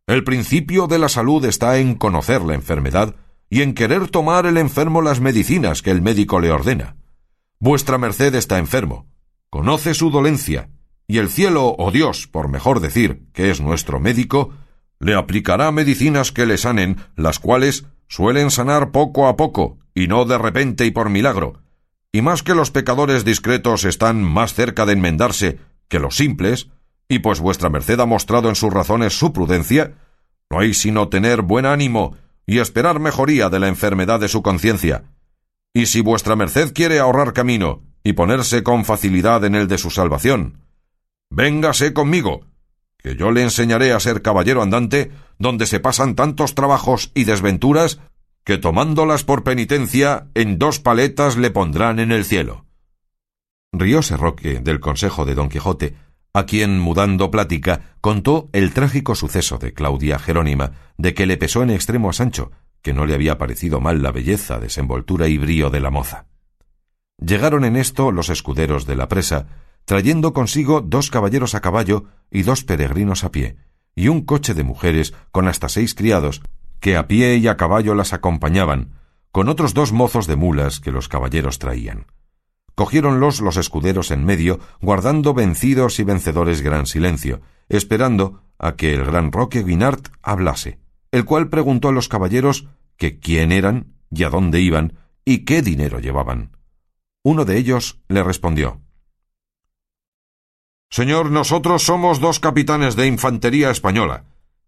el 0.07 0.23
principio 0.23 0.87
de 0.87 0.99
la 0.99 1.09
salud 1.09 1.43
está 1.45 1.77
en 1.77 1.95
conocer 1.95 2.41
la 2.41 2.55
enfermedad 2.55 3.15
y 3.49 3.61
en 3.61 3.73
querer 3.73 4.09
tomar 4.09 4.45
el 4.45 4.57
enfermo 4.57 5.01
las 5.01 5.19
medicinas 5.19 5.81
que 5.81 5.91
el 5.91 6.01
médico 6.01 6.39
le 6.39 6.51
ordena. 6.51 6.95
Vuestra 7.59 7.97
merced 7.97 8.33
está 8.35 8.57
enfermo, 8.57 9.07
conoce 9.49 9.93
su 9.93 10.11
dolencia, 10.11 10.69
y 11.09 11.17
el 11.17 11.29
cielo 11.29 11.75
o 11.79 11.89
Dios, 11.89 12.27
por 12.27 12.49
mejor 12.49 12.81
decir, 12.81 13.23
que 13.33 13.49
es 13.49 13.61
nuestro 13.61 13.99
médico, 13.99 14.53
le 14.99 15.15
aplicará 15.15 15.71
medicinas 15.71 16.31
que 16.31 16.45
le 16.45 16.59
sanen, 16.59 16.97
las 17.15 17.39
cuales 17.39 17.87
suelen 18.07 18.51
sanar 18.51 18.91
poco 18.91 19.27
a 19.27 19.35
poco, 19.35 19.79
y 19.95 20.05
no 20.05 20.25
de 20.25 20.37
repente 20.37 20.85
y 20.85 20.91
por 20.91 21.09
milagro. 21.09 21.63
Y 22.11 22.21
más 22.21 22.43
que 22.43 22.53
los 22.53 22.69
pecadores 22.69 23.25
discretos 23.25 23.85
están 23.85 24.21
más 24.23 24.53
cerca 24.53 24.85
de 24.85 24.93
enmendarse 24.93 25.57
que 25.87 25.97
los 25.97 26.15
simples, 26.15 26.69
y 27.07 27.19
pues 27.19 27.39
vuestra 27.39 27.71
merced 27.71 27.99
ha 27.99 28.05
mostrado 28.05 28.47
en 28.47 28.55
sus 28.55 28.71
razones 28.71 29.17
su 29.17 29.33
prudencia, 29.33 29.95
no 30.51 30.59
hay 30.59 30.75
sino 30.75 31.09
tener 31.09 31.41
buen 31.41 31.65
ánimo 31.65 32.17
y 32.45 32.59
esperar 32.59 32.99
mejoría 32.99 33.49
de 33.49 33.59
la 33.59 33.67
enfermedad 33.67 34.19
de 34.19 34.27
su 34.27 34.43
conciencia. 34.43 35.05
Y 35.73 35.87
si 35.87 36.01
vuestra 36.01 36.35
merced 36.35 36.71
quiere 36.71 36.99
ahorrar 36.99 37.33
camino 37.33 37.81
y 38.03 38.13
ponerse 38.13 38.61
con 38.61 38.85
facilidad 38.85 39.43
en 39.43 39.55
el 39.55 39.67
de 39.67 39.79
su 39.79 39.89
salvación, 39.89 40.68
véngase 41.29 41.93
conmigo, 41.93 42.45
que 42.97 43.15
yo 43.15 43.31
le 43.31 43.43
enseñaré 43.43 43.93
a 43.93 43.99
ser 43.99 44.21
caballero 44.21 44.61
andante 44.61 45.11
donde 45.37 45.65
se 45.65 45.79
pasan 45.79 46.15
tantos 46.15 46.55
trabajos 46.55 47.11
y 47.13 47.23
desventuras 47.23 47.99
que 48.43 48.57
tomándolas 48.57 49.23
por 49.23 49.43
penitencia 49.43 50.27
en 50.33 50.57
dos 50.57 50.79
paletas 50.79 51.37
le 51.37 51.51
pondrán 51.51 51.99
en 51.99 52.11
el 52.11 52.25
cielo. 52.25 52.65
Rióse 53.71 54.17
Roque 54.17 54.59
del 54.59 54.79
consejo 54.79 55.25
de 55.25 55.35
don 55.35 55.49
Quijote, 55.49 55.95
a 56.33 56.45
quien, 56.45 56.79
mudando 56.79 57.31
plática, 57.31 57.95
contó 58.01 58.49
el 58.53 58.73
trágico 58.73 59.15
suceso 59.15 59.57
de 59.57 59.73
Claudia 59.73 60.19
Jerónima, 60.19 60.71
de 60.97 61.13
que 61.13 61.25
le 61.25 61.37
pesó 61.37 61.63
en 61.63 61.69
extremo 61.69 62.09
a 62.09 62.13
Sancho, 62.13 62.51
que 62.81 62.93
no 62.93 63.05
le 63.05 63.13
había 63.13 63.37
parecido 63.37 63.79
mal 63.79 64.01
la 64.01 64.11
belleza, 64.11 64.59
desenvoltura 64.59 65.27
y 65.27 65.37
brío 65.37 65.69
de 65.69 65.79
la 65.79 65.91
moza. 65.91 66.25
Llegaron 67.17 67.65
en 67.65 67.75
esto 67.75 68.11
los 68.11 68.29
escuderos 68.29 68.85
de 68.85 68.95
la 68.95 69.07
presa, 69.07 69.47
trayendo 69.89 70.33
consigo 70.33 70.81
dos 70.81 71.09
caballeros 71.09 71.55
a 71.55 71.61
caballo 71.61 72.05
y 72.29 72.43
dos 72.43 72.63
peregrinos 72.63 73.23
a 73.23 73.31
pie, 73.31 73.57
y 73.95 74.07
un 74.07 74.21
coche 74.21 74.53
de 74.53 74.63
mujeres 74.63 75.15
con 75.31 75.47
hasta 75.47 75.67
seis 75.67 75.95
criados, 75.95 76.43
que 76.79 76.95
a 76.95 77.07
pie 77.07 77.37
y 77.37 77.47
a 77.47 77.57
caballo 77.57 77.95
las 77.95 78.13
acompañaban, 78.13 78.91
con 79.31 79.49
otros 79.49 79.73
dos 79.73 79.91
mozos 79.91 80.27
de 80.27 80.35
mulas 80.35 80.79
que 80.79 80.91
los 80.91 81.07
caballeros 81.07 81.57
traían. 81.57 82.05
Cogiéronlos 82.75 83.41
los 83.41 83.57
escuderos 83.57 84.11
en 84.11 84.25
medio, 84.25 84.59
guardando 84.79 85.33
vencidos 85.33 85.99
y 85.99 86.03
vencedores 86.03 86.61
gran 86.61 86.85
silencio, 86.85 87.41
esperando 87.67 88.43
a 88.59 88.75
que 88.75 88.93
el 88.93 89.03
gran 89.05 89.31
Roque 89.31 89.63
Guinart 89.63 90.09
hablase, 90.21 90.77
el 91.11 91.25
cual 91.25 91.49
preguntó 91.49 91.87
a 91.87 91.93
los 91.93 92.09
caballeros 92.09 92.67
que 92.95 93.17
quién 93.17 93.51
eran 93.51 93.95
y 94.11 94.21
a 94.21 94.29
dónde 94.29 94.61
iban 94.61 94.99
y 95.25 95.45
qué 95.45 95.63
dinero 95.63 95.97
llevaban. 95.97 96.51
Uno 97.23 97.43
de 97.43 97.57
ellos 97.57 97.99
le 98.07 98.21
respondió 98.21 98.83
Señor, 100.89 101.29
nosotros 101.29 101.83
somos 101.83 102.19
dos 102.19 102.39
capitanes 102.39 102.95
de 102.95 103.05
infantería 103.05 103.69
española. 103.69 104.23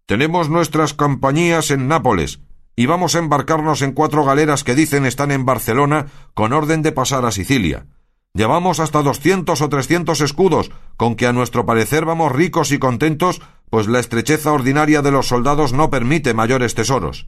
Tenemos 0.06 0.48
nuestras 0.48 0.94
compañías 0.94 1.70
en 1.70 1.88
Nápoles, 1.88 2.40
y 2.76 2.86
vamos 2.86 3.14
a 3.14 3.18
embarcarnos 3.18 3.82
en 3.82 3.92
cuatro 3.92 4.24
galeras 4.24 4.64
que 4.64 4.74
dicen 4.74 5.04
están 5.04 5.30
en 5.30 5.44
Barcelona 5.44 6.06
con 6.34 6.52
orden 6.52 6.82
de 6.82 6.92
pasar 6.92 7.24
a 7.24 7.32
Sicilia. 7.32 7.86
Llevamos 8.34 8.80
hasta 8.80 9.02
doscientos 9.02 9.60
o 9.60 9.68
trescientos 9.68 10.20
escudos, 10.20 10.70
con 10.96 11.16
que 11.16 11.26
a 11.26 11.32
nuestro 11.32 11.66
parecer 11.66 12.06
vamos 12.06 12.32
ricos 12.32 12.72
y 12.72 12.78
contentos, 12.78 13.42
pues 13.68 13.88
la 13.88 13.98
estrecheza 13.98 14.52
ordinaria 14.52 15.02
de 15.02 15.10
los 15.10 15.28
soldados 15.28 15.72
no 15.72 15.90
permite 15.90 16.32
mayores 16.32 16.74
tesoros. 16.74 17.26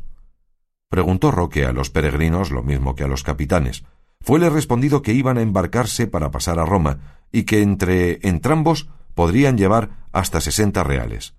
Preguntó 0.89 1.31
Roque 1.31 1.67
a 1.67 1.73
los 1.73 1.91
peregrinos 1.91 2.51
lo 2.51 2.63
mismo 2.63 2.95
que 2.95 3.05
a 3.05 3.09
los 3.09 3.23
capitanes. 3.23 3.85
Fuele 4.25 4.51
respondido 4.51 5.03
que 5.03 5.13
iban 5.13 5.39
a 5.39 5.43
embarcarse 5.43 6.07
para 6.07 6.31
pasar 6.31 6.59
a 6.59 6.65
Roma, 6.65 7.27
y 7.31 7.45
que 7.45 7.63
entre 7.63 8.27
entrambos 8.27 8.89
podrían 9.15 9.57
llevar 9.57 9.91
hasta 10.13 10.41
sesenta 10.41 10.83
reales. 10.83 11.35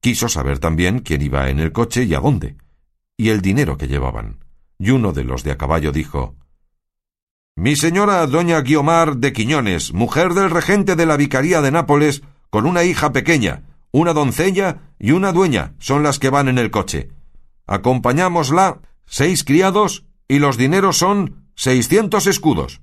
Quiso 0.00 0.28
saber 0.28 0.58
también 0.58 1.00
quién 1.00 1.22
iba 1.22 1.50
en 1.50 1.58
el 1.58 1.72
coche 1.72 2.04
y 2.04 2.14
a 2.14 2.20
dónde, 2.20 2.56
y 3.16 3.30
el 3.30 3.40
dinero 3.40 3.76
que 3.76 3.88
llevaban. 3.88 4.44
Y 4.78 4.90
uno 4.90 5.12
de 5.12 5.24
los 5.24 5.42
de 5.42 5.52
a 5.52 5.56
caballo 5.56 5.90
dijo 5.90 6.36
mi 7.58 7.74
señora 7.74 8.26
doña 8.26 8.60
Guiomar 8.60 9.16
de 9.16 9.32
Quiñones, 9.32 9.94
mujer 9.94 10.34
del 10.34 10.50
regente 10.50 10.94
de 10.94 11.06
la 11.06 11.16
Vicaría 11.16 11.62
de 11.62 11.70
Nápoles, 11.70 12.22
con 12.50 12.66
una 12.66 12.84
hija 12.84 13.12
pequeña, 13.12 13.62
una 13.92 14.12
doncella 14.12 14.92
y 14.98 15.12
una 15.12 15.32
dueña, 15.32 15.72
son 15.78 16.02
las 16.02 16.18
que 16.18 16.28
van 16.28 16.48
en 16.48 16.58
el 16.58 16.70
coche. 16.70 17.08
Acompañámosla 17.66 18.82
seis 19.06 19.42
criados 19.42 20.04
y 20.28 20.38
los 20.38 20.58
dineros 20.58 20.98
son 20.98 21.45
seiscientos 21.56 22.26
escudos. 22.26 22.80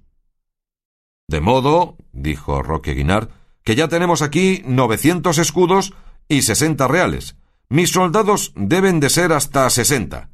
De 1.28 1.40
modo, 1.40 1.96
dijo 2.12 2.62
Roque 2.62 2.94
Guinard, 2.94 3.30
que 3.64 3.76
ya 3.76 3.88
tenemos 3.88 4.22
aquí 4.22 4.62
novecientos 4.66 5.38
escudos 5.38 5.94
y 6.28 6.42
sesenta 6.42 6.88
reales. 6.88 7.38
Mis 7.70 7.92
soldados 7.92 8.52
deben 8.56 9.00
de 9.00 9.10
ser 9.10 9.32
hasta 9.32 9.70
sesenta. 9.70 10.30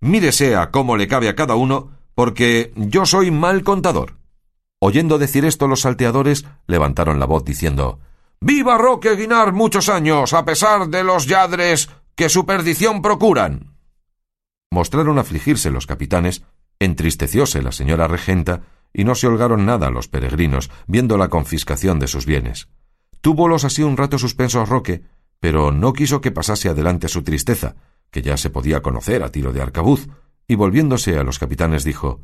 Mírese 0.00 0.56
a 0.56 0.70
cómo 0.70 0.96
le 0.96 1.06
cabe 1.06 1.28
a 1.28 1.36
cada 1.36 1.54
uno 1.54 1.92
porque 2.14 2.72
yo 2.76 3.06
soy 3.06 3.30
mal 3.30 3.62
contador. 3.62 4.16
Oyendo 4.80 5.18
decir 5.18 5.44
esto 5.44 5.68
los 5.68 5.82
salteadores 5.82 6.44
levantaron 6.66 7.20
la 7.20 7.26
voz 7.26 7.44
diciendo 7.44 8.00
Viva 8.40 8.76
Roque 8.76 9.16
Guinar 9.16 9.52
muchos 9.52 9.88
años, 9.88 10.32
a 10.32 10.44
pesar 10.44 10.88
de 10.88 11.04
los 11.04 11.26
yadres 11.26 11.88
que 12.14 12.28
su 12.28 12.44
perdición 12.44 13.02
procuran. 13.02 13.74
Mostraron 14.70 15.18
afligirse 15.18 15.70
los 15.70 15.86
capitanes, 15.86 16.42
entristecióse 16.78 17.62
la 17.62 17.72
señora 17.72 18.08
regenta, 18.08 18.62
y 18.92 19.04
no 19.04 19.14
se 19.14 19.26
holgaron 19.26 19.66
nada 19.66 19.90
los 19.90 20.08
peregrinos, 20.08 20.70
viendo 20.86 21.16
la 21.16 21.28
confiscación 21.28 21.98
de 21.98 22.06
sus 22.06 22.26
bienes. 22.26 22.68
Túvolos 23.20 23.64
así 23.64 23.82
un 23.82 23.96
rato 23.96 24.18
suspensos 24.18 24.68
Roque, 24.68 25.02
pero 25.40 25.72
no 25.72 25.92
quiso 25.92 26.20
que 26.20 26.30
pasase 26.30 26.68
adelante 26.68 27.08
su 27.08 27.22
tristeza, 27.22 27.74
que 28.10 28.22
ya 28.22 28.36
se 28.36 28.50
podía 28.50 28.82
conocer 28.82 29.22
a 29.22 29.30
tiro 29.30 29.52
de 29.52 29.60
arcabuz, 29.60 30.08
y 30.46 30.54
volviéndose 30.54 31.18
a 31.18 31.24
los 31.24 31.38
capitanes 31.38 31.84
dijo 31.84 32.20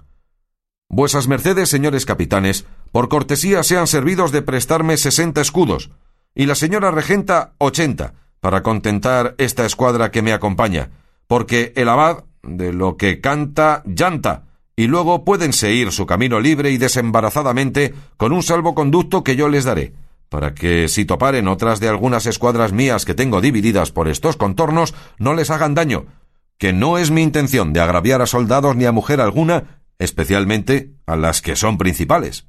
Vuesas 0.88 1.28
mercedes, 1.28 1.68
señores 1.68 2.04
capitanes, 2.04 2.66
por 2.92 3.08
cortesía 3.08 3.62
sean 3.62 3.86
servidos 3.86 4.32
de 4.32 4.42
prestarme 4.42 4.96
sesenta 4.96 5.40
escudos, 5.40 5.90
y 6.34 6.46
la 6.46 6.54
señora 6.54 6.90
regenta 6.90 7.54
ochenta, 7.58 8.14
para 8.40 8.62
contentar 8.62 9.34
esta 9.38 9.66
escuadra 9.66 10.10
que 10.10 10.22
me 10.22 10.32
acompaña, 10.32 10.90
porque 11.26 11.72
el 11.76 11.88
abad, 11.88 12.24
de 12.42 12.72
lo 12.72 12.96
que 12.96 13.20
canta, 13.20 13.82
llanta, 13.86 14.46
y 14.76 14.86
luego 14.86 15.24
pueden 15.24 15.52
seguir 15.52 15.92
su 15.92 16.06
camino 16.06 16.40
libre 16.40 16.70
y 16.70 16.78
desembarazadamente 16.78 17.94
con 18.16 18.32
un 18.32 18.42
salvoconducto 18.42 19.22
que 19.22 19.36
yo 19.36 19.48
les 19.48 19.64
daré, 19.64 19.92
para 20.28 20.54
que, 20.54 20.88
si 20.88 21.04
toparen 21.04 21.48
otras 21.48 21.80
de 21.80 21.88
algunas 21.88 22.26
escuadras 22.26 22.72
mías 22.72 23.04
que 23.04 23.14
tengo 23.14 23.40
divididas 23.40 23.90
por 23.90 24.08
estos 24.08 24.36
contornos, 24.36 24.94
no 25.18 25.34
les 25.34 25.50
hagan 25.50 25.74
daño, 25.74 26.06
que 26.56 26.72
no 26.72 26.98
es 26.98 27.10
mi 27.10 27.22
intención 27.22 27.72
de 27.72 27.80
agraviar 27.80 28.22
a 28.22 28.26
soldados 28.26 28.76
ni 28.76 28.84
a 28.84 28.92
mujer 28.92 29.20
alguna, 29.20 29.82
especialmente 29.98 30.94
a 31.06 31.16
las 31.16 31.42
que 31.42 31.56
son 31.56 31.76
principales. 31.76 32.46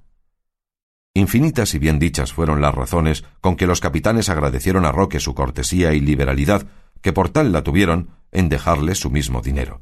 Infinitas 1.13 1.73
y 1.73 1.79
bien 1.79 1.99
dichas 1.99 2.31
fueron 2.31 2.61
las 2.61 2.73
razones 2.73 3.25
con 3.41 3.57
que 3.57 3.67
los 3.67 3.81
capitanes 3.81 4.29
agradecieron 4.29 4.85
a 4.85 4.93
Roque 4.93 5.19
su 5.19 5.35
cortesía 5.35 5.93
y 5.93 5.99
liberalidad, 5.99 6.67
que 7.01 7.11
por 7.11 7.29
tal 7.29 7.51
la 7.51 7.63
tuvieron 7.63 8.11
en 8.31 8.49
dejarle 8.49 8.95
su 8.95 9.09
mismo 9.09 9.41
dinero. 9.41 9.81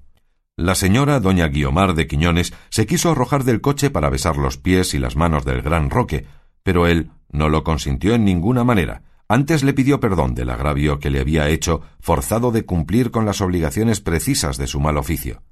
La 0.56 0.76
señora 0.76 1.20
doña 1.20 1.48
Guiomar 1.48 1.94
de 1.94 2.08
Quiñones 2.08 2.54
se 2.70 2.86
quiso 2.86 3.12
arrojar 3.12 3.44
del 3.44 3.62
coche 3.62 3.90
para 3.90 4.10
besar 4.10 4.38
los 4.38 4.58
pies 4.58 4.94
y 4.94 5.00
las 5.00 5.16
manos 5.16 5.46
del 5.46 5.62
gran 5.62 5.90
Roque, 5.90 6.26
pero 6.64 6.88
él 6.88 7.12
no 7.32 7.50
lo 7.50 7.64
consintió 7.64 8.14
en 8.14 8.26
ninguna 8.26 8.64
manera. 8.64 9.04
Antes 9.28 9.64
le 9.64 9.74
pidió 9.74 10.00
perdón 10.00 10.36
del 10.36 10.50
agravio 10.50 11.00
que 11.00 11.10
le 11.10 11.20
había 11.20 11.50
hecho, 11.50 11.82
forzado 12.00 12.52
de 12.52 12.66
cumplir 12.66 13.12
con 13.12 13.26
las 13.26 13.42
obligaciones 13.42 14.02
precisas 14.02 14.58
de 14.58 14.68
su 14.68 14.80
mal 14.80 14.98
oficio 14.98 15.44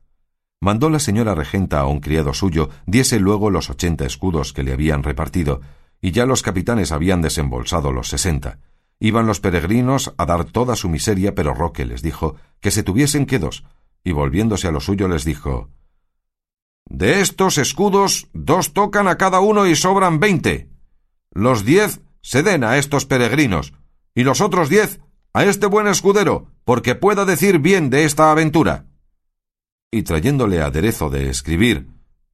mandó 0.59 0.89
la 0.89 0.99
señora 0.99 1.35
regenta 1.35 1.79
a 1.79 1.87
un 1.87 1.99
criado 1.99 2.33
suyo 2.33 2.69
diese 2.85 3.19
luego 3.19 3.49
los 3.49 3.69
ochenta 3.69 4.05
escudos 4.05 4.53
que 4.53 4.63
le 4.63 4.73
habían 4.73 5.03
repartido, 5.03 5.61
y 6.01 6.11
ya 6.11 6.25
los 6.25 6.41
capitanes 6.41 6.91
habían 6.91 7.21
desembolsado 7.21 7.91
los 7.91 8.09
sesenta. 8.09 8.59
Iban 8.99 9.27
los 9.27 9.39
peregrinos 9.39 10.13
a 10.17 10.25
dar 10.25 10.45
toda 10.45 10.75
su 10.75 10.89
miseria, 10.89 11.35
pero 11.35 11.53
Roque 11.53 11.85
les 11.85 12.01
dijo 12.01 12.35
que 12.59 12.71
se 12.71 12.83
tuviesen 12.83 13.25
quedos, 13.25 13.63
y 14.03 14.11
volviéndose 14.11 14.67
a 14.67 14.71
lo 14.71 14.79
suyo 14.79 15.07
les 15.07 15.23
dijo 15.23 15.69
De 16.85 17.21
estos 17.21 17.57
escudos, 17.57 18.27
dos 18.33 18.73
tocan 18.73 19.07
a 19.07 19.17
cada 19.17 19.39
uno 19.39 19.67
y 19.67 19.75
sobran 19.75 20.19
veinte. 20.19 20.69
Los 21.31 21.65
diez 21.65 22.01
se 22.21 22.43
den 22.43 22.63
a 22.63 22.77
estos 22.77 23.05
peregrinos, 23.05 23.73
y 24.15 24.23
los 24.23 24.41
otros 24.41 24.69
diez 24.69 24.99
a 25.33 25.45
este 25.45 25.67
buen 25.67 25.87
escudero, 25.87 26.47
porque 26.63 26.95
pueda 26.95 27.25
decir 27.25 27.59
bien 27.59 27.89
de 27.89 28.05
esta 28.05 28.31
aventura 28.31 28.87
y 29.91 30.03
trayéndole 30.03 30.61
aderezo 30.61 31.09
de 31.09 31.29
escribir, 31.29 31.87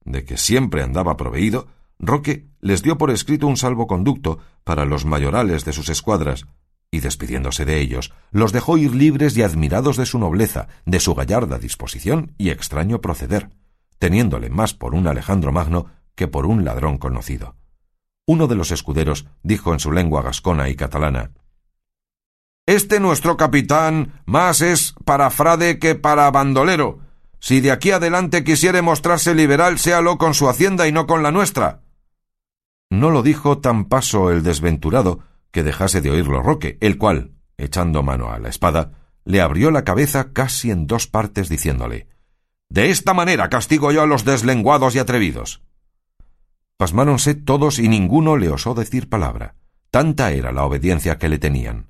de 0.04 0.24
que 0.24 0.36
siempre 0.36 0.82
andaba 0.82 1.16
proveído, 1.16 1.68
Roque 2.06 2.46
les 2.60 2.82
dio 2.82 2.98
por 2.98 3.10
escrito 3.10 3.46
un 3.46 3.56
salvoconducto 3.56 4.38
para 4.64 4.84
los 4.84 5.04
mayorales 5.04 5.64
de 5.64 5.72
sus 5.72 5.88
escuadras, 5.88 6.46
y 6.90 7.00
despidiéndose 7.00 7.64
de 7.64 7.80
ellos, 7.80 8.12
los 8.30 8.52
dejó 8.52 8.78
ir 8.78 8.94
libres 8.94 9.36
y 9.36 9.42
admirados 9.42 9.96
de 9.96 10.06
su 10.06 10.18
nobleza, 10.18 10.68
de 10.86 11.00
su 11.00 11.14
gallarda 11.14 11.58
disposición 11.58 12.34
y 12.38 12.50
extraño 12.50 13.00
proceder, 13.00 13.50
teniéndole 13.98 14.48
más 14.48 14.74
por 14.74 14.94
un 14.94 15.06
Alejandro 15.06 15.52
Magno 15.52 15.86
que 16.14 16.28
por 16.28 16.46
un 16.46 16.64
ladrón 16.64 16.98
conocido. 16.98 17.56
Uno 18.26 18.46
de 18.46 18.54
los 18.54 18.70
escuderos 18.70 19.26
dijo 19.42 19.72
en 19.72 19.80
su 19.80 19.92
lengua 19.92 20.22
gascona 20.22 20.68
y 20.68 20.76
catalana 20.76 21.32
Este 22.64 23.00
nuestro 23.00 23.36
capitán 23.36 24.22
más 24.24 24.62
es 24.62 24.94
para 25.04 25.30
frade 25.30 25.78
que 25.78 25.94
para 25.94 26.30
bandolero, 26.30 27.00
si 27.44 27.60
de 27.60 27.72
aquí 27.72 27.90
adelante 27.90 28.42
quisiere 28.42 28.80
mostrarse 28.80 29.34
liberal, 29.34 29.78
séalo 29.78 30.16
con 30.16 30.32
su 30.32 30.48
hacienda 30.48 30.88
y 30.88 30.92
no 30.92 31.06
con 31.06 31.22
la 31.22 31.30
nuestra. 31.30 31.83
No 32.94 33.10
lo 33.10 33.24
dijo 33.24 33.58
tan 33.58 33.86
paso 33.86 34.30
el 34.30 34.44
desventurado 34.44 35.18
que 35.50 35.64
dejase 35.64 36.00
de 36.00 36.10
oírlo 36.10 36.42
Roque, 36.42 36.78
el 36.80 36.96
cual, 36.96 37.32
echando 37.58 38.04
mano 38.04 38.30
a 38.30 38.38
la 38.38 38.48
espada, 38.48 38.92
le 39.24 39.40
abrió 39.40 39.72
la 39.72 39.82
cabeza 39.82 40.32
casi 40.32 40.70
en 40.70 40.86
dos 40.86 41.08
partes, 41.08 41.48
diciéndole 41.48 42.06
De 42.68 42.90
esta 42.90 43.12
manera 43.12 43.48
castigo 43.48 43.90
yo 43.90 44.02
a 44.02 44.06
los 44.06 44.24
deslenguados 44.24 44.94
y 44.94 45.00
atrevidos. 45.00 45.62
Pasmáronse 46.76 47.34
todos 47.34 47.80
y 47.80 47.88
ninguno 47.88 48.36
le 48.36 48.48
osó 48.48 48.74
decir 48.74 49.08
palabra. 49.08 49.56
Tanta 49.90 50.30
era 50.30 50.52
la 50.52 50.64
obediencia 50.64 51.18
que 51.18 51.28
le 51.28 51.38
tenían. 51.38 51.88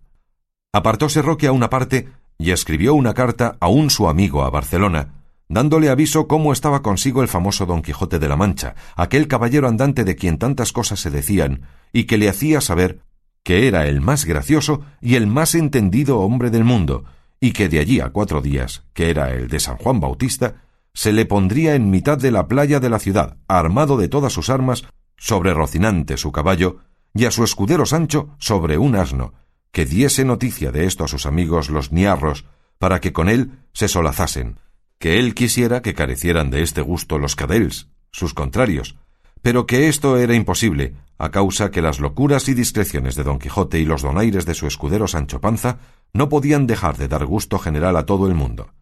Apartóse 0.73 1.21
Roque 1.21 1.49
a 1.49 1.53
una 1.53 1.69
parte 1.69 2.09
y 2.39 2.51
escribió 2.51 2.95
una 2.95 3.13
carta 3.13 3.59
a 3.61 3.69
un 3.69 3.91
su 3.91 4.09
amigo 4.09 4.43
a 4.43 4.51
Barcelona, 4.51 5.24
dándole 5.49 5.89
aviso 5.89 6.27
cómo 6.27 6.53
estaba 6.53 6.83
consigo 6.83 7.23
el 7.23 7.29
famoso 7.29 7.67
Don 7.67 7.83
Quijote 7.83 8.19
de 8.19 8.29
la 8.29 8.37
Mancha, 8.37 8.75
aquel 8.97 9.29
caballero 9.29 9.69
andante 9.69 10.05
de 10.05 10.17
quien 10.17 10.39
tantas 10.39 10.73
cosas 10.73 11.01
se 11.01 11.11
decían, 11.11 11.63
y 11.93 12.05
que 12.05 12.19
le 12.19 12.29
hacía 12.29 12.61
saber 12.61 13.01
que 13.43 13.69
era 13.69 13.87
el 13.87 14.01
más 14.01 14.25
gracioso 14.25 14.83
y 15.01 15.17
el 15.17 15.27
más 15.27 15.55
entendido 15.55 16.21
hombre 16.21 16.51
del 16.51 16.65
mundo, 16.65 17.05
y 17.41 17.53
que 17.53 17.69
de 17.69 17.79
allí 17.79 18.01
a 18.01 18.09
cuatro 18.09 18.41
días, 18.41 18.85
que 18.95 19.11
era 19.11 19.33
el 19.33 19.49
de 19.49 19.61
San 19.61 19.77
Juan 19.77 20.01
Bautista, 20.01 20.63
se 20.95 21.13
le 21.13 21.27
pondría 21.27 21.75
en 21.75 21.91
mitad 21.91 22.17
de 22.17 22.31
la 22.31 22.49
playa 22.49 22.81
de 22.81 22.89
la 22.89 22.99
ciudad, 22.99 23.37
armado 23.49 23.97
de 23.99 24.09
todas 24.09 24.33
sus 24.33 24.49
armas, 24.49 24.85
sobre 25.17 25.53
Rocinante 25.53 26.17
su 26.17 26.33
caballo, 26.33 26.79
y 27.13 27.27
a 27.27 27.31
su 27.31 27.45
escudero 27.45 27.85
Sancho 27.85 28.31
sobre 28.39 28.79
un 28.79 28.97
asno, 28.97 29.35
que 29.73 29.85
diese 29.85 30.25
noticia 30.25 30.73
de 30.73 30.87
esto 30.87 31.05
a 31.05 31.09
sus 31.09 31.27
amigos 31.27 31.69
los 31.69 31.93
niarros, 31.93 32.47
para 32.79 33.01
que 33.01 33.13
con 33.13 33.29
él 33.29 33.59
se 33.73 33.89
solazasen, 33.89 34.59
que 35.05 35.19
él 35.19 35.35
quisiera 35.35 35.83
que 35.83 35.93
carecieran 35.93 36.49
de 36.49 36.63
este 36.63 36.81
gusto 36.81 37.19
los 37.19 37.37
cadels, 37.37 37.91
sus 38.11 38.33
contrarios, 38.33 38.97
pero 39.43 39.67
que 39.67 39.89
esto 39.89 40.17
era 40.17 40.35
imposible, 40.35 40.95
a 41.19 41.31
causa 41.31 41.71
que 41.71 41.83
las 41.83 42.01
locuras 42.01 42.49
y 42.49 42.55
discreciones 42.55 43.15
de 43.15 43.23
don 43.23 43.39
Quijote 43.39 43.79
y 43.79 43.85
los 43.85 44.01
donaires 44.01 44.47
de 44.47 44.55
su 44.55 44.67
escudero 44.67 45.07
Sancho 45.07 45.43
Panza 45.43 45.77
no 46.15 46.31
podían 46.31 46.67
dejar 46.67 46.97
de 46.97 47.09
dar 47.09 47.27
gusto 47.27 47.59
general 47.59 47.99
a 47.99 48.07
todo 48.07 48.29
el 48.29 48.35
mundo. 48.35 48.73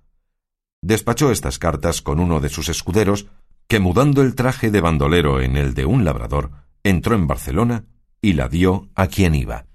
Despachó 0.80 1.32
estas 1.32 1.58
cartas 1.58 2.02
con 2.02 2.20
uno 2.20 2.38
de 2.38 2.50
sus 2.50 2.68
escuderos, 2.68 3.26
que 3.66 3.80
mudando 3.80 4.22
el 4.22 4.37
traje 4.37 4.70
de 4.70 4.80
bandolero 4.80 5.40
en 5.40 5.56
el 5.56 5.74
de 5.74 5.87
un 5.87 6.04
labrador, 6.04 6.52
entró 6.85 7.16
en 7.16 7.26
Barcelona 7.26 7.87
y 8.20 8.35
la 8.35 8.48
dio 8.48 8.90
a 8.94 9.08
quien 9.08 9.35
iba. 9.35 9.66